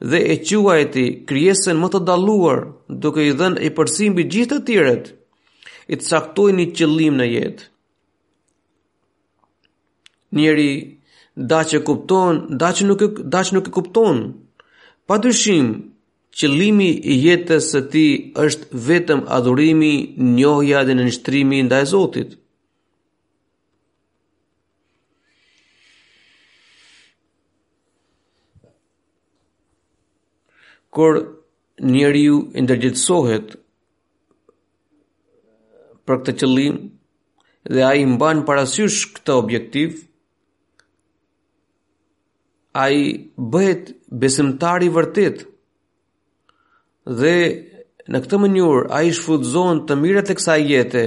dhe 0.09 0.19
e 0.33 0.35
quajti 0.47 1.05
krijesën 1.29 1.77
më 1.81 1.87
të 1.93 2.01
dalluar, 2.09 2.59
duke 3.03 3.21
i 3.29 3.33
dhënë 3.37 3.59
i 3.67 3.69
përsimbi 3.77 4.23
gjithë 4.33 4.57
të 4.57 4.65
tjerët, 4.69 5.07
i 5.93 5.97
të 5.97 6.05
saktoj 6.05 6.51
një 6.57 6.65
qëllim 6.77 7.15
në 7.19 7.25
jetë. 7.33 7.65
Njeri 10.37 10.71
da 11.51 11.61
që 11.69 11.79
kupton, 11.87 12.41
da 12.61 12.69
që 12.77 12.87
nuk, 12.89 13.01
da 13.33 13.39
që 13.45 13.55
nuk 13.55 13.67
e 13.71 13.71
kupton. 13.77 14.19
Pa 15.09 15.17
dyshim, 15.23 15.71
qëllimi 16.37 16.89
i 16.93 17.15
jetës 17.23 17.71
së 17.73 17.81
ti 17.95 18.03
është 18.43 18.67
vetëm 18.89 19.23
adhurimi, 19.37 19.93
njohja 20.37 20.83
dhe 20.89 20.95
në 20.97 21.07
nështrimi 21.07 21.63
nda 21.65 21.79
e 21.85 21.87
Zotit. 21.93 22.37
Kur 30.93 31.13
njeriu 31.95 32.37
ndërgjithsohet, 32.65 33.51
për 36.09 36.17
këtë 36.25 36.33
qëllim 36.41 36.77
dhe 37.75 37.81
ai 37.87 38.01
mban 38.09 38.39
parasysh 38.47 39.03
këtë 39.13 39.33
objektiv 39.37 39.97
ai 42.83 42.95
bëhet 43.53 43.91
besimtar 44.21 44.81
i 44.81 44.89
vërtet 44.95 45.43
dhe 47.19 47.35
në 48.09 48.21
këtë 48.25 48.39
mënyrë 48.45 48.81
ai 48.99 49.11
shfutzon 49.19 49.83
të 49.87 49.99
mirat 50.01 50.31
e 50.33 50.37
kësaj 50.39 50.57
jete 50.71 51.03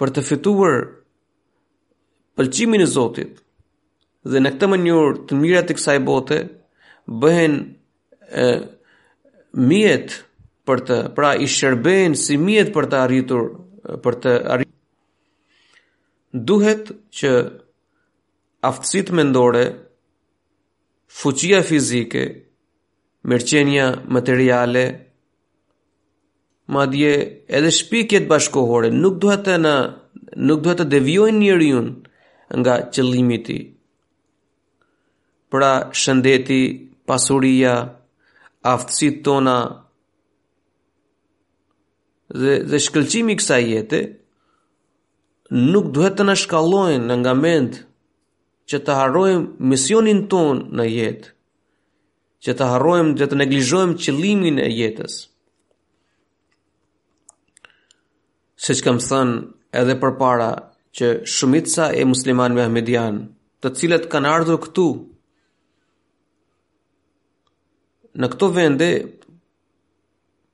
për 0.00 0.12
të 0.16 0.24
fituar 0.28 0.76
pëlqimin 2.36 2.84
e 2.84 2.90
Zotit 2.96 3.40
dhe 4.30 4.42
në 4.44 4.52
këtë 4.58 4.68
mënyrë 4.74 5.16
të 5.30 5.40
mirat 5.40 5.72
e 5.72 5.78
kësaj 5.80 5.96
bote 6.10 6.38
bëhen 7.24 7.56
mjet 9.72 10.18
për 10.68 10.84
të 10.88 10.96
pra 11.16 11.32
i 11.46 11.48
shërbejnë 11.56 12.20
si 12.26 12.36
mjet 12.40 12.74
për 12.76 12.92
të 12.92 13.00
arritur 13.06 13.48
për 14.04 14.14
të 14.22 14.34
arritur. 14.54 14.70
Duhet 16.50 16.92
që 17.18 17.30
aftësit 18.68 19.10
mendore, 19.18 19.64
fuqia 21.20 21.60
fizike, 21.68 22.22
mërqenja 23.32 23.88
materiale, 24.16 24.86
madje 26.72 27.12
edhe 27.58 27.70
shpikjet 27.78 28.28
bashkohore 28.30 28.88
nuk 28.94 29.18
duhet 29.20 29.44
të 29.48 29.56
na 29.60 29.74
nuk 30.48 30.62
duhet 30.64 30.78
të 30.80 30.88
devijojnë 30.94 31.38
njeriu 31.42 31.82
nga 32.60 32.74
qëllimi 32.92 33.36
i 33.36 33.42
tij. 33.48 33.62
Pra 35.52 35.72
shëndeti, 36.00 36.62
pasuria, 37.08 37.74
aftësitë 38.72 39.22
tona 39.26 39.56
dhe, 42.32 42.62
dhe 42.70 42.78
shkëllqimi 42.80 43.34
kësa 43.40 43.58
jetë, 43.60 43.98
nuk 45.72 45.90
duhet 45.94 46.14
të 46.18 46.24
në 46.28 46.34
shkallojnë 46.42 47.06
në 47.06 47.16
nga 47.22 47.34
që 48.72 48.78
të 48.86 48.94
harrojmë 48.96 49.68
misionin 49.72 50.20
ton 50.32 50.62
në 50.78 50.84
jetë, 50.88 51.28
që 52.42 52.52
të 52.58 52.68
harrojmë 52.72 53.14
dhe 53.18 53.26
të 53.30 53.38
neglizhojmë 53.40 53.98
qëlimin 54.04 54.58
e 54.64 54.68
jetës. 54.70 55.16
Se 58.62 58.72
që 58.78 58.84
kam 58.86 59.00
thënë 59.02 59.42
edhe 59.80 59.96
për 60.02 60.12
para 60.20 60.48
që 60.96 61.08
shumitësa 61.34 61.90
e 62.00 62.04
musliman 62.06 62.54
me 62.54 62.64
Ahmedian 62.64 63.20
të 63.64 63.74
cilët 63.78 64.06
kanë 64.12 64.34
ardhur 64.38 64.62
këtu, 64.68 64.90
Në 68.20 68.28
këto 68.28 68.46
vende, 68.52 68.86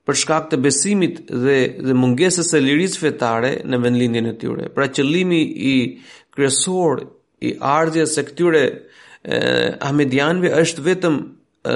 për 0.09 0.17
shkak 0.17 0.45
të 0.49 0.57
besimit 0.65 1.17
dhe 1.43 1.55
dhe 1.85 1.93
mungesës 1.93 2.47
së 2.49 2.59
lirisë 2.65 3.01
fetare 3.03 3.51
në 3.69 3.79
vendlindjen 3.83 4.29
e 4.31 4.31
tyre. 4.41 4.65
Pra 4.73 4.87
qëllimi 4.89 5.41
i 5.69 5.73
kryesor 6.33 7.03
i 7.45 7.51
ardhjes 7.75 8.15
së 8.17 8.23
këtyre 8.31 8.61
e, 8.65 9.77
Ahmedianëve 9.85 10.49
është 10.63 10.85
vetëm 10.87 11.19
e, 11.21 11.75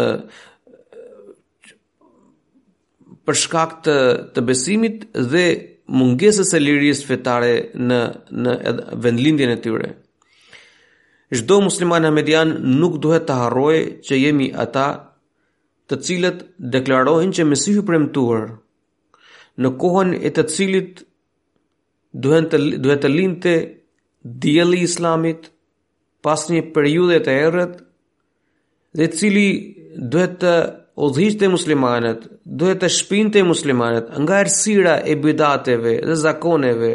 për 3.27 3.39
shkak 3.43 3.77
të 3.85 3.97
të 4.35 4.45
besimit 4.49 5.05
dhe 5.33 5.45
mungesës 5.99 6.49
së 6.55 6.63
lirisë 6.65 7.11
fetare 7.11 7.53
në 7.77 8.01
në 8.47 8.57
vendlindjen 9.05 9.53
e 9.53 9.61
tyre. 9.67 9.91
Çdo 11.37 11.61
musliman 11.69 12.09
Ahmedian 12.09 12.57
nuk 12.81 12.97
duhet 13.01 13.29
të 13.29 13.37
harrojë 13.43 13.85
që 14.05 14.23
jemi 14.25 14.49
ata 14.65 14.87
të 15.89 15.97
cilët 16.07 16.43
deklarohin 16.73 17.33
që 17.35 17.45
Mesihu 17.51 17.83
i 17.83 17.87
premtuar 17.87 18.43
në 19.63 19.71
kohën 19.81 20.13
e 20.15 20.29
të 20.37 20.45
cilit 20.53 21.01
duhet 22.25 22.47
të 22.53 22.59
duhet 22.85 23.03
të 23.05 23.11
lindte 23.11 23.55
dielli 24.45 24.79
i 24.83 24.87
Islamit 24.87 25.49
pas 26.23 26.45
një 26.53 26.61
periudhe 26.75 27.19
të 27.25 27.35
errët 27.47 27.73
dhe 28.97 29.07
i 29.09 29.11
cili 29.17 29.45
duhet 30.13 30.37
të 30.43 30.53
udhëhiqte 31.03 31.47
muslimanët, 31.49 32.27
duhet 32.61 32.81
të 32.83 32.89
shpinte 32.97 33.41
muslimanët 33.43 34.11
nga 34.23 34.39
errësira 34.43 34.93
e 35.11 35.15
bidateve 35.23 35.95
dhe 36.05 36.15
zakoneve 36.25 36.91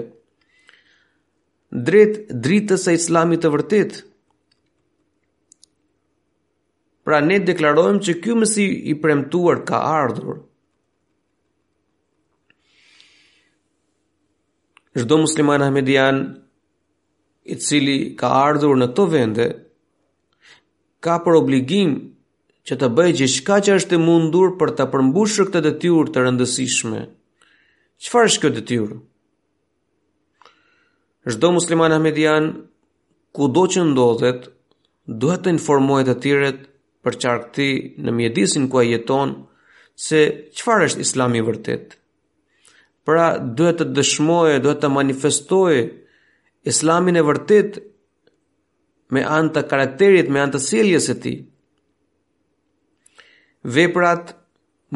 drejt 1.88 2.20
dritës 2.46 2.86
së 2.88 2.94
Islamit 3.00 3.42
të 3.44 3.50
vërtetë. 3.54 4.04
Pra 7.08 7.22
ne 7.24 7.38
deklarojmë 7.40 8.02
që 8.04 8.12
kjo 8.20 8.34
mësi 8.36 8.64
i 8.92 8.94
premtuar 9.00 9.62
ka 9.68 9.78
ardhur. 9.88 10.42
Shdo 15.00 15.16
musliman 15.22 15.64
hamedian 15.64 16.18
i 17.48 17.56
cili 17.64 17.94
ka 18.20 18.28
ardhur 18.42 18.76
në 18.76 18.90
to 18.98 19.06
vende, 19.08 19.46
ka 21.00 21.16
për 21.24 21.38
obligim 21.40 21.94
që 22.68 22.76
të 22.82 22.92
bëjë 23.00 23.16
gjithçka 23.22 23.40
shka 23.40 23.58
që 23.70 23.78
është 23.80 23.96
e 23.98 24.02
mundur 24.04 24.52
për 24.60 24.76
të 24.76 24.88
përmbushër 24.92 25.48
këtë 25.48 25.64
dëtyur 25.70 26.12
të 26.12 26.26
rëndësishme. 26.28 27.02
Qëfar 28.04 28.28
është 28.34 28.42
këtë 28.44 28.58
dëtyur? 28.60 28.92
Shdo 31.32 31.54
musliman 31.56 31.96
hamedian, 31.96 32.52
ku 33.32 33.48
do 33.56 33.64
që 33.72 33.88
ndodhet, 33.94 34.50
duhet 35.24 35.46
të 35.48 35.56
informojt 35.58 36.12
të 36.14 36.22
tjerët 36.26 36.66
për 37.06 37.16
qarkëti 37.24 37.66
në 38.06 38.12
mjedisin 38.18 38.66
ku 38.70 38.80
ai 38.80 38.90
jeton 38.94 39.34
se 40.08 40.20
çfarë 40.58 40.88
është 40.90 41.04
Islami 41.06 41.40
i 41.40 41.44
vërtet. 41.48 41.94
Pra 43.06 43.28
duhet 43.56 43.78
të 43.80 43.86
dëshmoje, 43.98 44.58
duhet 44.64 44.80
të 44.82 44.90
manifestoje, 44.96 45.82
Islamin 46.72 47.16
e 47.18 47.22
vërtet 47.28 47.78
me 49.14 49.22
anë 49.36 49.54
të 49.54 49.62
karakterit, 49.70 50.28
me 50.34 50.42
anë 50.42 50.56
të 50.56 50.64
sjelljes 50.68 51.06
së 51.08 51.14
tij. 51.22 51.38
Veprat, 53.78 54.34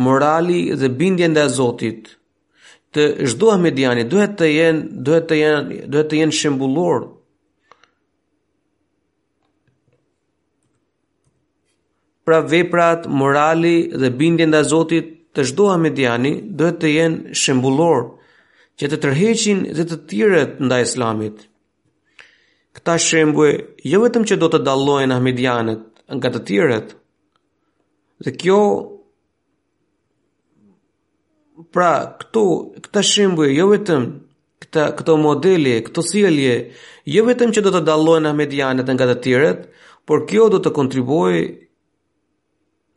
morali 0.06 0.60
dhe 0.80 0.88
bindja 1.00 1.26
ndaj 1.30 1.48
Zotit 1.58 2.02
të 2.96 3.02
çdo 3.30 3.54
mediani 3.64 4.04
duhet 4.12 4.36
të 4.40 4.46
jenë, 4.58 4.84
duhet 5.06 5.26
të 5.30 5.36
jenë, 5.42 5.80
duhet 5.92 6.08
të 6.10 6.20
jenë 6.22 6.36
shembullor 6.40 7.00
pra 12.24 12.40
veprat, 12.50 13.06
morali 13.20 13.76
dhe 14.00 14.10
bindje 14.20 14.46
nda 14.46 14.62
Zotit 14.72 15.06
të 15.34 15.44
shdo 15.48 15.68
hamediani 15.72 16.32
dhe 16.58 16.68
të 16.80 16.90
jenë 16.96 17.38
shembulor 17.42 18.02
që 18.78 18.90
të 18.92 18.98
tërheqin 19.04 19.64
dhe 19.76 19.86
të 19.90 19.96
tjiret 20.10 20.60
nda 20.64 20.78
Islamit. 20.86 21.46
Këta 22.76 22.94
shembuje 23.04 23.56
jo 23.92 24.00
vetëm 24.04 24.26
që 24.28 24.38
do 24.42 24.48
të 24.52 24.60
dallojnë 24.68 25.16
ahmedianët 25.16 25.84
nga 26.18 26.30
të 26.34 26.40
tjerët. 26.48 26.94
Dhe 28.24 28.32
kjo 28.40 28.58
pra 31.74 31.92
këto 32.20 32.44
këta 32.84 33.02
shembuje 33.12 33.50
jo 33.58 33.66
vetëm 33.74 34.06
këta 34.62 34.84
këto 34.98 35.16
modele, 35.26 35.74
këto 35.86 36.04
sjellje 36.10 36.54
jo 37.16 37.26
vetëm 37.26 37.50
që 37.52 37.64
do 37.66 37.74
të 37.74 37.82
dallojnë 37.90 38.30
ahmedianët 38.30 38.94
nga 38.94 39.10
të 39.10 39.18
tjerët, 39.26 39.60
por 40.06 40.24
kjo 40.30 40.48
do 40.54 40.58
të 40.64 40.70
kontribuojë 40.78 41.42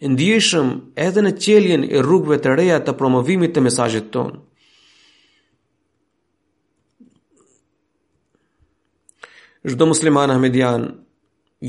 ndjeshëm 0.01 0.67
edhe 0.95 1.21
në 1.23 1.31
qeljen 1.43 1.83
e 1.87 2.01
rrugve 2.03 2.37
të 2.43 2.55
reja 2.59 2.79
të 2.85 2.95
promovimit 2.99 3.53
të 3.55 3.61
mesajit 3.63 4.09
ton. 4.11 4.31
Zhdo 9.65 9.85
musliman 9.89 10.29
Ahmedian, 10.29 10.83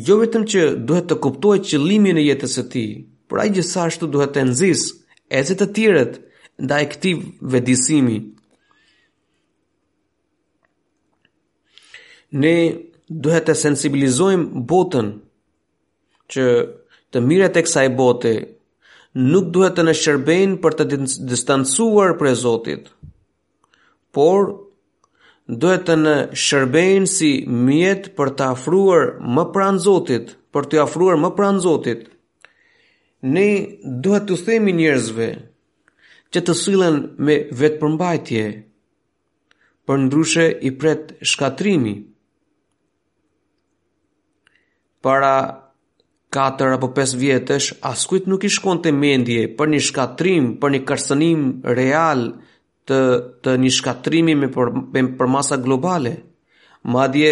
jo 0.07 0.19
vetëm 0.21 0.43
që 0.53 0.65
duhet 0.89 1.07
të 1.09 1.21
kuptohet 1.25 1.65
qëllimin 1.71 2.19
e 2.21 2.27
jetës 2.27 2.59
e 2.61 2.65
ti, 2.73 2.85
por 3.31 3.41
ajë 3.41 3.55
gjithashtu 3.61 4.09
duhet 4.13 4.35
të 4.35 4.43
nëzis 4.51 4.83
e 5.31 5.41
zetë 5.49 5.65
të 5.65 5.69
tjiret 5.79 6.19
nda 6.63 6.83
e 6.83 6.89
këti 6.93 7.13
vedisimi. 7.53 8.19
Ne 12.43 12.53
duhet 13.25 13.47
të 13.49 13.55
sensibilizojmë 13.63 14.65
botën 14.69 15.09
që 16.35 16.45
të 17.13 17.21
mire 17.27 17.49
të 17.55 17.63
kësaj 17.67 17.87
bote, 17.99 18.33
nuk 19.35 19.51
duhet 19.55 19.77
të 19.79 19.85
në 19.89 19.93
shërben 20.03 20.57
për 20.65 20.77
të 20.79 20.87
distancuar 21.33 22.17
për 22.19 22.31
e 22.33 22.35
Zotit, 22.43 22.89
por 24.15 24.51
duhet 25.63 25.87
të 25.89 25.97
në 26.03 26.17
shërben 26.47 27.07
si 27.17 27.31
mjet 27.67 28.11
për 28.19 28.33
të 28.39 28.47
afruar 28.57 29.15
më 29.37 29.45
pranë 29.55 29.85
Zotit, 29.87 30.35
për 30.53 30.69
të 30.73 30.83
afruar 30.87 31.19
më 31.23 31.31
pranë 31.39 31.63
Zotit. 31.67 32.07
Ne 33.35 33.49
duhet 34.05 34.27
të 34.29 34.37
themi 34.49 34.73
njerëzve 34.79 35.29
që 36.33 36.43
të 36.47 36.55
sillen 36.59 36.99
me 37.27 37.37
vetë 37.63 37.81
përmbajtje, 37.81 38.45
për 39.87 39.99
ndryshe 40.03 40.45
i 40.67 40.71
pret 40.81 41.13
shkatrimi. 41.33 41.95
Para 45.03 45.35
4 46.37 46.75
apo 46.77 46.89
5 46.97 47.17
vjetësh, 47.21 47.67
askujt 47.91 48.27
nuk 48.31 48.45
i 48.45 48.51
shkon 48.53 48.83
të 48.85 48.91
mendje 48.93 49.47
për 49.59 49.71
një 49.73 49.79
shkatrim, 49.89 50.49
për 50.61 50.75
një 50.75 50.81
kërsënim 50.91 51.45
real 51.79 52.27
të, 52.89 52.99
të 53.45 53.55
një 53.63 53.71
shkatrimi 53.79 54.35
me 54.41 54.51
për, 54.53 54.73
me 54.95 55.05
për 55.17 55.31
masa 55.33 55.57
globale. 55.67 56.13
Madje, 56.93 57.31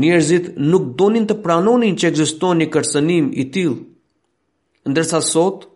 njerëzit 0.00 0.48
nuk 0.72 0.88
donin 0.98 1.28
të 1.28 1.36
pranonin 1.44 1.98
që 2.00 2.08
ekziston 2.14 2.62
një 2.62 2.70
kërsënim 2.74 3.28
i 3.36 3.44
tilë. 3.54 3.76
Ndërsa 4.90 5.20
sot, 5.20 5.68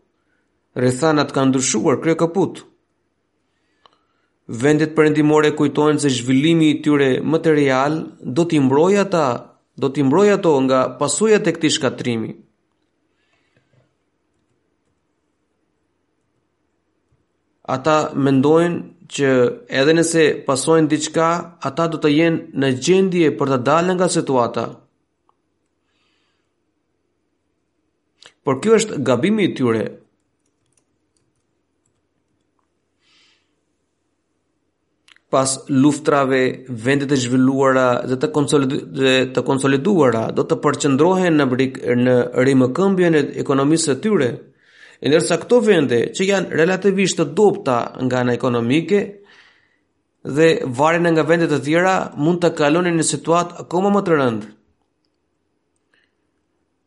rrethanat 0.80 1.34
kanë 1.36 1.52
ndryshuar 1.52 2.00
krye 2.00 2.16
kaput. 2.24 2.64
Vendet 4.48 4.94
perëndimore 4.96 5.52
kujtojnë 5.58 6.00
se 6.02 6.12
zhvillimi 6.16 6.72
i 6.72 6.80
tyre 6.84 7.10
material 7.34 8.00
do 8.36 8.44
t'i 8.48 8.60
mbrojë 8.64 9.02
ata 9.04 9.26
do 9.80 9.88
t'i 9.90 10.02
mbrojë 10.06 10.34
ato 10.38 10.52
nga 10.66 10.78
pasojat 10.98 11.46
e 11.50 11.54
këtij 11.56 11.74
shkatrimi. 11.76 12.30
Ata 17.74 17.96
mendojnë 18.26 18.76
që 19.14 19.28
edhe 19.80 19.92
nëse 19.96 20.22
pasojnë 20.48 20.90
diçka, 20.92 21.26
ata 21.68 21.84
do 21.92 21.98
të 22.02 22.10
jenë 22.12 22.60
në 22.62 22.68
gjendje 22.84 23.30
për 23.38 23.54
të 23.54 23.58
dalë 23.68 23.96
nga 23.98 24.08
situata. 24.16 24.64
Por 28.44 28.60
kjo 28.60 28.76
është 28.78 28.98
gabimi 29.08 29.46
i 29.48 29.54
tyre, 29.56 29.86
pas 35.34 35.50
luftrave 35.82 36.40
vendet 36.86 37.10
e 37.10 37.18
zhvilluara 37.24 37.86
dhe 38.10 38.16
të 38.22 38.28
konsoliduara, 38.34 39.14
të 39.34 39.42
konsoliduara 39.48 40.22
do 40.36 40.44
të 40.46 40.58
përqendrohen 40.62 41.34
në 41.40 41.46
brik 41.52 41.80
në 42.04 42.14
rimëkëmbjen 42.46 43.18
e 43.18 43.22
ekonomisë 43.42 43.90
së 43.90 43.96
tyre. 44.04 44.28
E 45.02 45.10
ndërsa 45.10 45.40
këto 45.42 45.58
vende 45.66 45.98
që 46.14 46.28
janë 46.28 46.54
relativisht 46.60 47.18
të 47.24 47.26
dopta 47.38 47.78
nga 48.06 48.20
ana 48.22 48.36
ekonomike 48.38 49.00
dhe 50.36 50.48
varen 50.78 51.10
nga 51.10 51.26
vende 51.28 51.50
të 51.50 51.58
tjera 51.66 51.96
mund 52.24 52.38
të 52.44 52.52
kalonin 52.60 53.00
në 53.00 53.08
situatë 53.10 53.58
akoma 53.66 53.90
më 53.96 54.04
të 54.06 54.20
rëndë. 54.20 54.46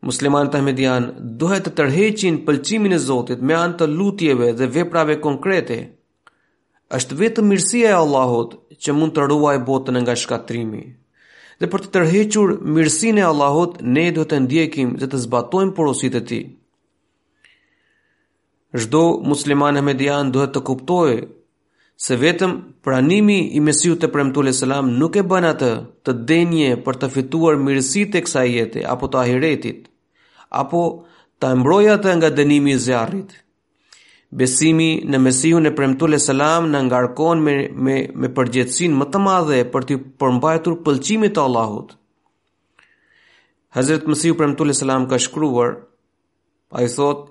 Muslimanët 0.08 0.56
ahmedian 0.56 1.12
duhet 1.42 1.68
të 1.68 1.76
tërheqin 1.82 2.40
pëlqimin 2.48 2.96
e 2.96 3.04
Zotit 3.10 3.44
me 3.44 3.60
anë 3.60 3.82
të 3.82 3.92
lutjeve 3.98 4.54
dhe 4.56 4.72
veprave 4.78 5.20
konkrete 5.28 5.80
është 6.96 7.16
vetëm 7.20 7.48
mirësia 7.52 7.90
e 7.92 7.96
Allahut 7.98 8.54
që 8.86 8.94
mund 8.96 9.14
të 9.16 9.26
ruaj 9.30 9.58
botën 9.68 9.98
nga 10.02 10.14
shkatrimi. 10.16 10.84
Dhe 11.60 11.70
për 11.72 11.82
të 11.84 11.90
tërhequr 11.96 12.54
mirësinë 12.76 13.22
e 13.24 13.26
Allahut, 13.28 13.80
ne 13.96 14.06
duhet 14.16 14.30
të 14.32 14.40
ndjekim 14.46 14.94
dhe 15.02 15.10
të 15.12 15.20
zbatojmë 15.26 15.74
porositë 15.78 16.20
e 16.20 16.24
tij. 16.30 16.46
Çdo 18.82 19.04
musliman 19.32 19.80
median 19.88 20.32
duhet 20.34 20.54
të 20.56 20.62
kuptojë 20.70 21.20
se 22.06 22.14
vetëm 22.24 22.52
pranimi 22.86 23.38
i 23.58 23.60
Mesiu 23.68 23.96
të 23.98 24.10
premtuar 24.14 24.52
selam 24.54 24.92
nuk 25.00 25.18
e 25.18 25.24
bën 25.32 25.46
atë 25.52 25.72
të 26.06 26.12
denje 26.30 26.72
për 26.86 27.00
të 27.02 27.10
fituar 27.16 27.58
mirësit 27.66 28.16
e 28.20 28.24
kësa 28.26 28.46
jetë 28.54 28.86
apo 28.94 29.10
të 29.12 29.20
ahiretit, 29.24 29.80
apo 30.62 30.82
ta 31.40 31.52
mbrojë 31.58 31.92
atë 31.98 32.16
nga 32.20 32.30
dënimi 32.38 32.76
i 32.78 32.84
zjarrit. 32.86 33.34
Besimi 34.34 35.02
në 35.08 35.20
Mesihun 35.24 35.66
e 35.66 35.72
premtuar 35.76 36.14
e 36.18 36.20
selam 36.20 36.66
në 36.72 36.82
ngarkon 36.90 37.44
me, 37.44 37.54
me, 37.72 37.96
me 38.14 38.28
më 38.28 39.06
të 39.12 39.22
madhe 39.24 39.64
për 39.72 39.84
të 39.88 39.96
përmbajtur 40.20 40.74
pëlqimit 40.84 41.34
të 41.38 41.42
Allahut. 41.44 41.94
Hazret 43.78 44.08
Mesihu 44.08 44.36
premtuar 44.36 44.70
e 44.70 44.74
selam 44.74 45.08
ka 45.08 45.18
shkruar, 45.18 45.72
a 46.72 46.84
i 46.84 46.88
thot, 46.90 47.30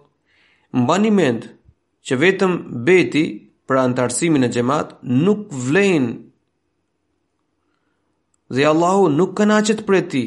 mba 0.73 0.97
një 0.99 1.11
mend 1.11 1.47
që 2.07 2.17
vetëm 2.21 2.57
beti 2.87 3.25
për 3.69 3.77
antarësimin 3.77 4.45
e 4.45 4.49
gjemat 4.49 4.97
nuk 5.25 5.51
vlen. 5.51 6.09
dhe 8.55 8.65
Allahu 8.67 9.09
nuk 9.19 9.37
kënaqet 9.39 9.81
për 9.87 9.97
ti, 10.11 10.25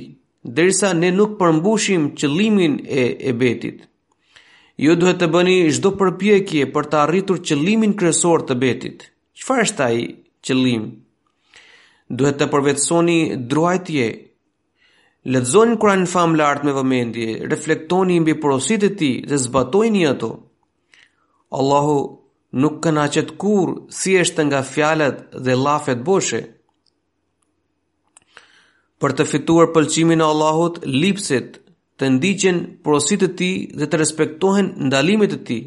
derisa 0.58 0.93
ne 0.93 1.10
nuk 1.17 1.38
përmbushim 1.39 2.12
qëllimin 2.19 2.73
e, 2.86 3.03
e 3.19 3.32
betit 3.34 3.88
ju 4.83 4.93
duhet 4.95 5.17
të 5.19 5.27
bëni 5.33 5.55
çdo 5.75 5.89
përpjekje 5.99 6.67
për 6.73 6.87
të 6.91 6.99
arritur 7.03 7.39
qëllimin 7.47 7.93
kryesor 7.99 8.45
të 8.47 8.55
betit. 8.61 8.97
Çfarë 9.39 9.63
është 9.65 9.83
ai 9.89 9.99
qëllim? 10.45 10.85
Duhet 12.17 12.37
të 12.39 12.47
përvetësoni 12.53 13.17
druajtje. 13.51 14.05
Lexoni 15.35 15.75
Kur'anin 15.81 16.37
lart 16.39 16.63
me 16.63 16.71
vëmendje, 16.77 17.27
reflektoni 17.51 18.21
mbi 18.23 18.37
porositë 18.41 18.87
e 18.89 18.95
tij 19.01 19.15
dhe 19.29 19.37
zbatojini 19.45 20.03
ato. 20.13 20.31
Allahu 21.59 21.97
nuk 22.61 22.75
kënaqet 22.83 23.29
kur 23.41 23.67
si 23.99 24.15
është 24.23 24.41
nga 24.47 24.61
fjalet 24.73 25.17
dhe 25.45 25.53
lafet 25.65 25.99
boshe. 26.07 26.41
Për 28.99 29.11
të 29.17 29.23
fituar 29.31 29.67
pëlqimin 29.75 30.23
e 30.23 30.29
Allahut, 30.33 30.79
lipsit 31.03 31.49
të 31.99 32.07
ndiqen 32.15 32.59
porositë 32.85 33.27
të 33.27 33.35
tij 33.39 33.55
dhe 33.79 33.88
të 33.91 33.97
respektohen 34.01 34.67
ndalimet 34.88 35.33
e 35.35 35.39
tij. 35.47 35.63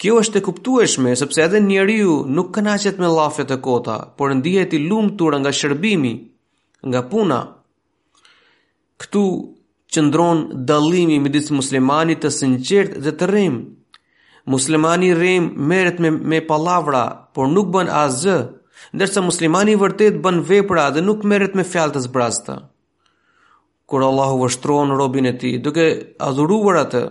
Kjo 0.00 0.14
është 0.22 0.38
e 0.40 0.44
kuptueshme 0.48 1.12
sepse 1.20 1.42
edhe 1.44 1.60
njeriu 1.64 2.12
nuk 2.36 2.52
kënaqet 2.56 3.00
me 3.02 3.08
llafe 3.16 3.44
të 3.48 3.56
kota, 3.66 3.96
por 4.16 4.28
ndihet 4.38 4.70
i 4.78 4.82
lumtur 4.88 5.32
nga 5.40 5.50
shërbimi, 5.58 6.12
nga 6.90 7.00
puna. 7.10 7.40
Ktu 9.02 9.24
qëndron 9.94 10.38
dallimi 10.68 11.18
midis 11.24 11.48
muslimanit 11.58 12.22
të 12.24 12.30
sinqert 12.38 12.92
dhe 13.04 13.12
të 13.18 13.24
rrem. 13.32 13.56
Muslimani 14.52 15.10
rrem 15.18 15.44
merret 15.70 15.98
me 16.02 16.10
me 16.30 16.38
pallavra, 16.48 17.04
por 17.34 17.46
nuk 17.54 17.68
bën 17.74 17.88
azë, 18.04 18.38
ndërsa 18.96 19.20
muslimani 19.28 19.72
i 19.76 19.80
vërtet 19.84 20.14
bën 20.24 20.38
vepra 20.50 20.84
dhe 20.94 21.02
nuk 21.08 21.20
merret 21.30 21.54
me 21.58 21.64
fjalë 21.72 21.92
të 21.96 22.00
zbrazta 22.08 22.54
kur 23.88 24.02
Allahu 24.04 24.42
vështron 24.44 24.90
robin 25.00 25.26
e 25.32 25.34
tij 25.40 25.56
duke 25.66 25.84
adhuruar 26.28 26.76
atë 26.84 27.02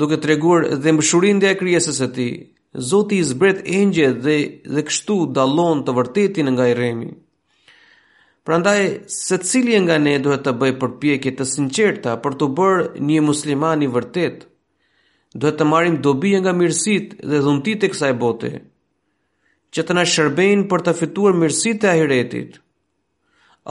duke 0.00 0.16
treguar 0.24 0.60
dhe 0.82 0.94
mbushurin 0.94 1.38
dhe 1.42 1.50
e 1.52 1.58
krijesës 1.60 1.98
e 2.08 2.08
tij 2.18 2.34
Zoti 2.90 3.20
i 3.22 3.26
zbret 3.30 3.60
engjë 3.78 4.06
dhe 4.24 4.36
dhe 4.74 4.82
kështu 4.88 5.16
dallon 5.36 5.84
të 5.86 5.92
vërtetin 5.98 6.48
nga 6.54 6.64
i 6.70 6.72
Irremi 6.74 7.10
Prandaj 8.48 8.80
se 9.18 9.36
cili 9.48 9.76
nga 9.84 9.96
ne 10.06 10.14
duhet 10.24 10.42
të 10.46 10.52
bëj 10.60 10.72
përpjekje 10.80 11.32
të 11.36 11.46
sinqerta 11.52 12.16
për 12.24 12.32
të 12.40 12.48
bërë 12.58 12.88
një 13.10 13.20
musliman 13.28 13.86
i 13.86 13.92
vërtet 13.96 14.42
duhet 15.40 15.60
të 15.60 15.68
marrim 15.72 16.00
dobi 16.06 16.34
nga 16.40 16.52
mirësitë 16.58 17.22
dhe 17.30 17.38
dhuntit 17.46 17.84
e 17.86 17.92
kësaj 17.92 18.14
bote 18.24 18.50
që 19.76 19.80
të 19.86 19.96
na 19.98 20.04
shërbejnë 20.14 20.66
për 20.72 20.84
të 20.88 20.96
fituar 21.02 21.38
mirësitë 21.42 21.86
e 21.90 21.94
ahiretit 21.94 22.60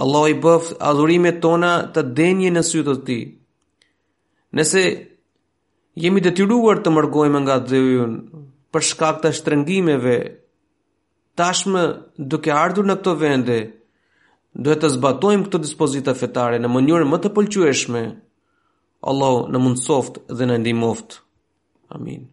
Allah 0.01 0.21
i 0.31 0.35
bëf 0.43 0.71
adhurimet 0.89 1.37
tona 1.43 1.69
të 1.95 2.03
denje 2.17 2.49
në 2.53 2.63
sytët 2.69 3.03
ti. 3.09 3.17
Nese 4.57 4.81
jemi 6.05 6.23
të 6.25 6.31
tyruar 6.39 6.81
të 6.85 6.93
mërgojme 6.95 7.41
nga 7.43 7.57
dhe 7.69 7.81
ujën 7.89 8.15
për 8.73 8.87
shkak 8.89 9.21
të 9.23 9.31
shtrëngimeve, 9.39 10.15
tashme 11.41 11.83
duke 12.33 12.49
ardhur 12.57 12.89
në 12.89 12.97
këto 13.01 13.15
vende, 13.25 13.59
duhet 14.57 14.81
të 14.85 14.93
zbatojmë 14.97 15.45
këto 15.47 15.61
dispozita 15.67 16.17
fetare 16.23 16.57
në 16.61 16.73
mënyurë 16.73 17.09
më 17.13 17.21
të 17.25 17.33
pëlqyeshme, 17.37 18.03
Allah 19.13 19.33
në 19.53 19.59
mundsoft 19.67 20.19
dhe 20.31 20.49
në 20.49 20.61
ndimoft. 20.65 21.19
Amin. 21.93 22.32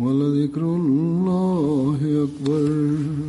ولذكر 0.00 0.62
الله 0.62 2.24
أكبر 2.24 3.21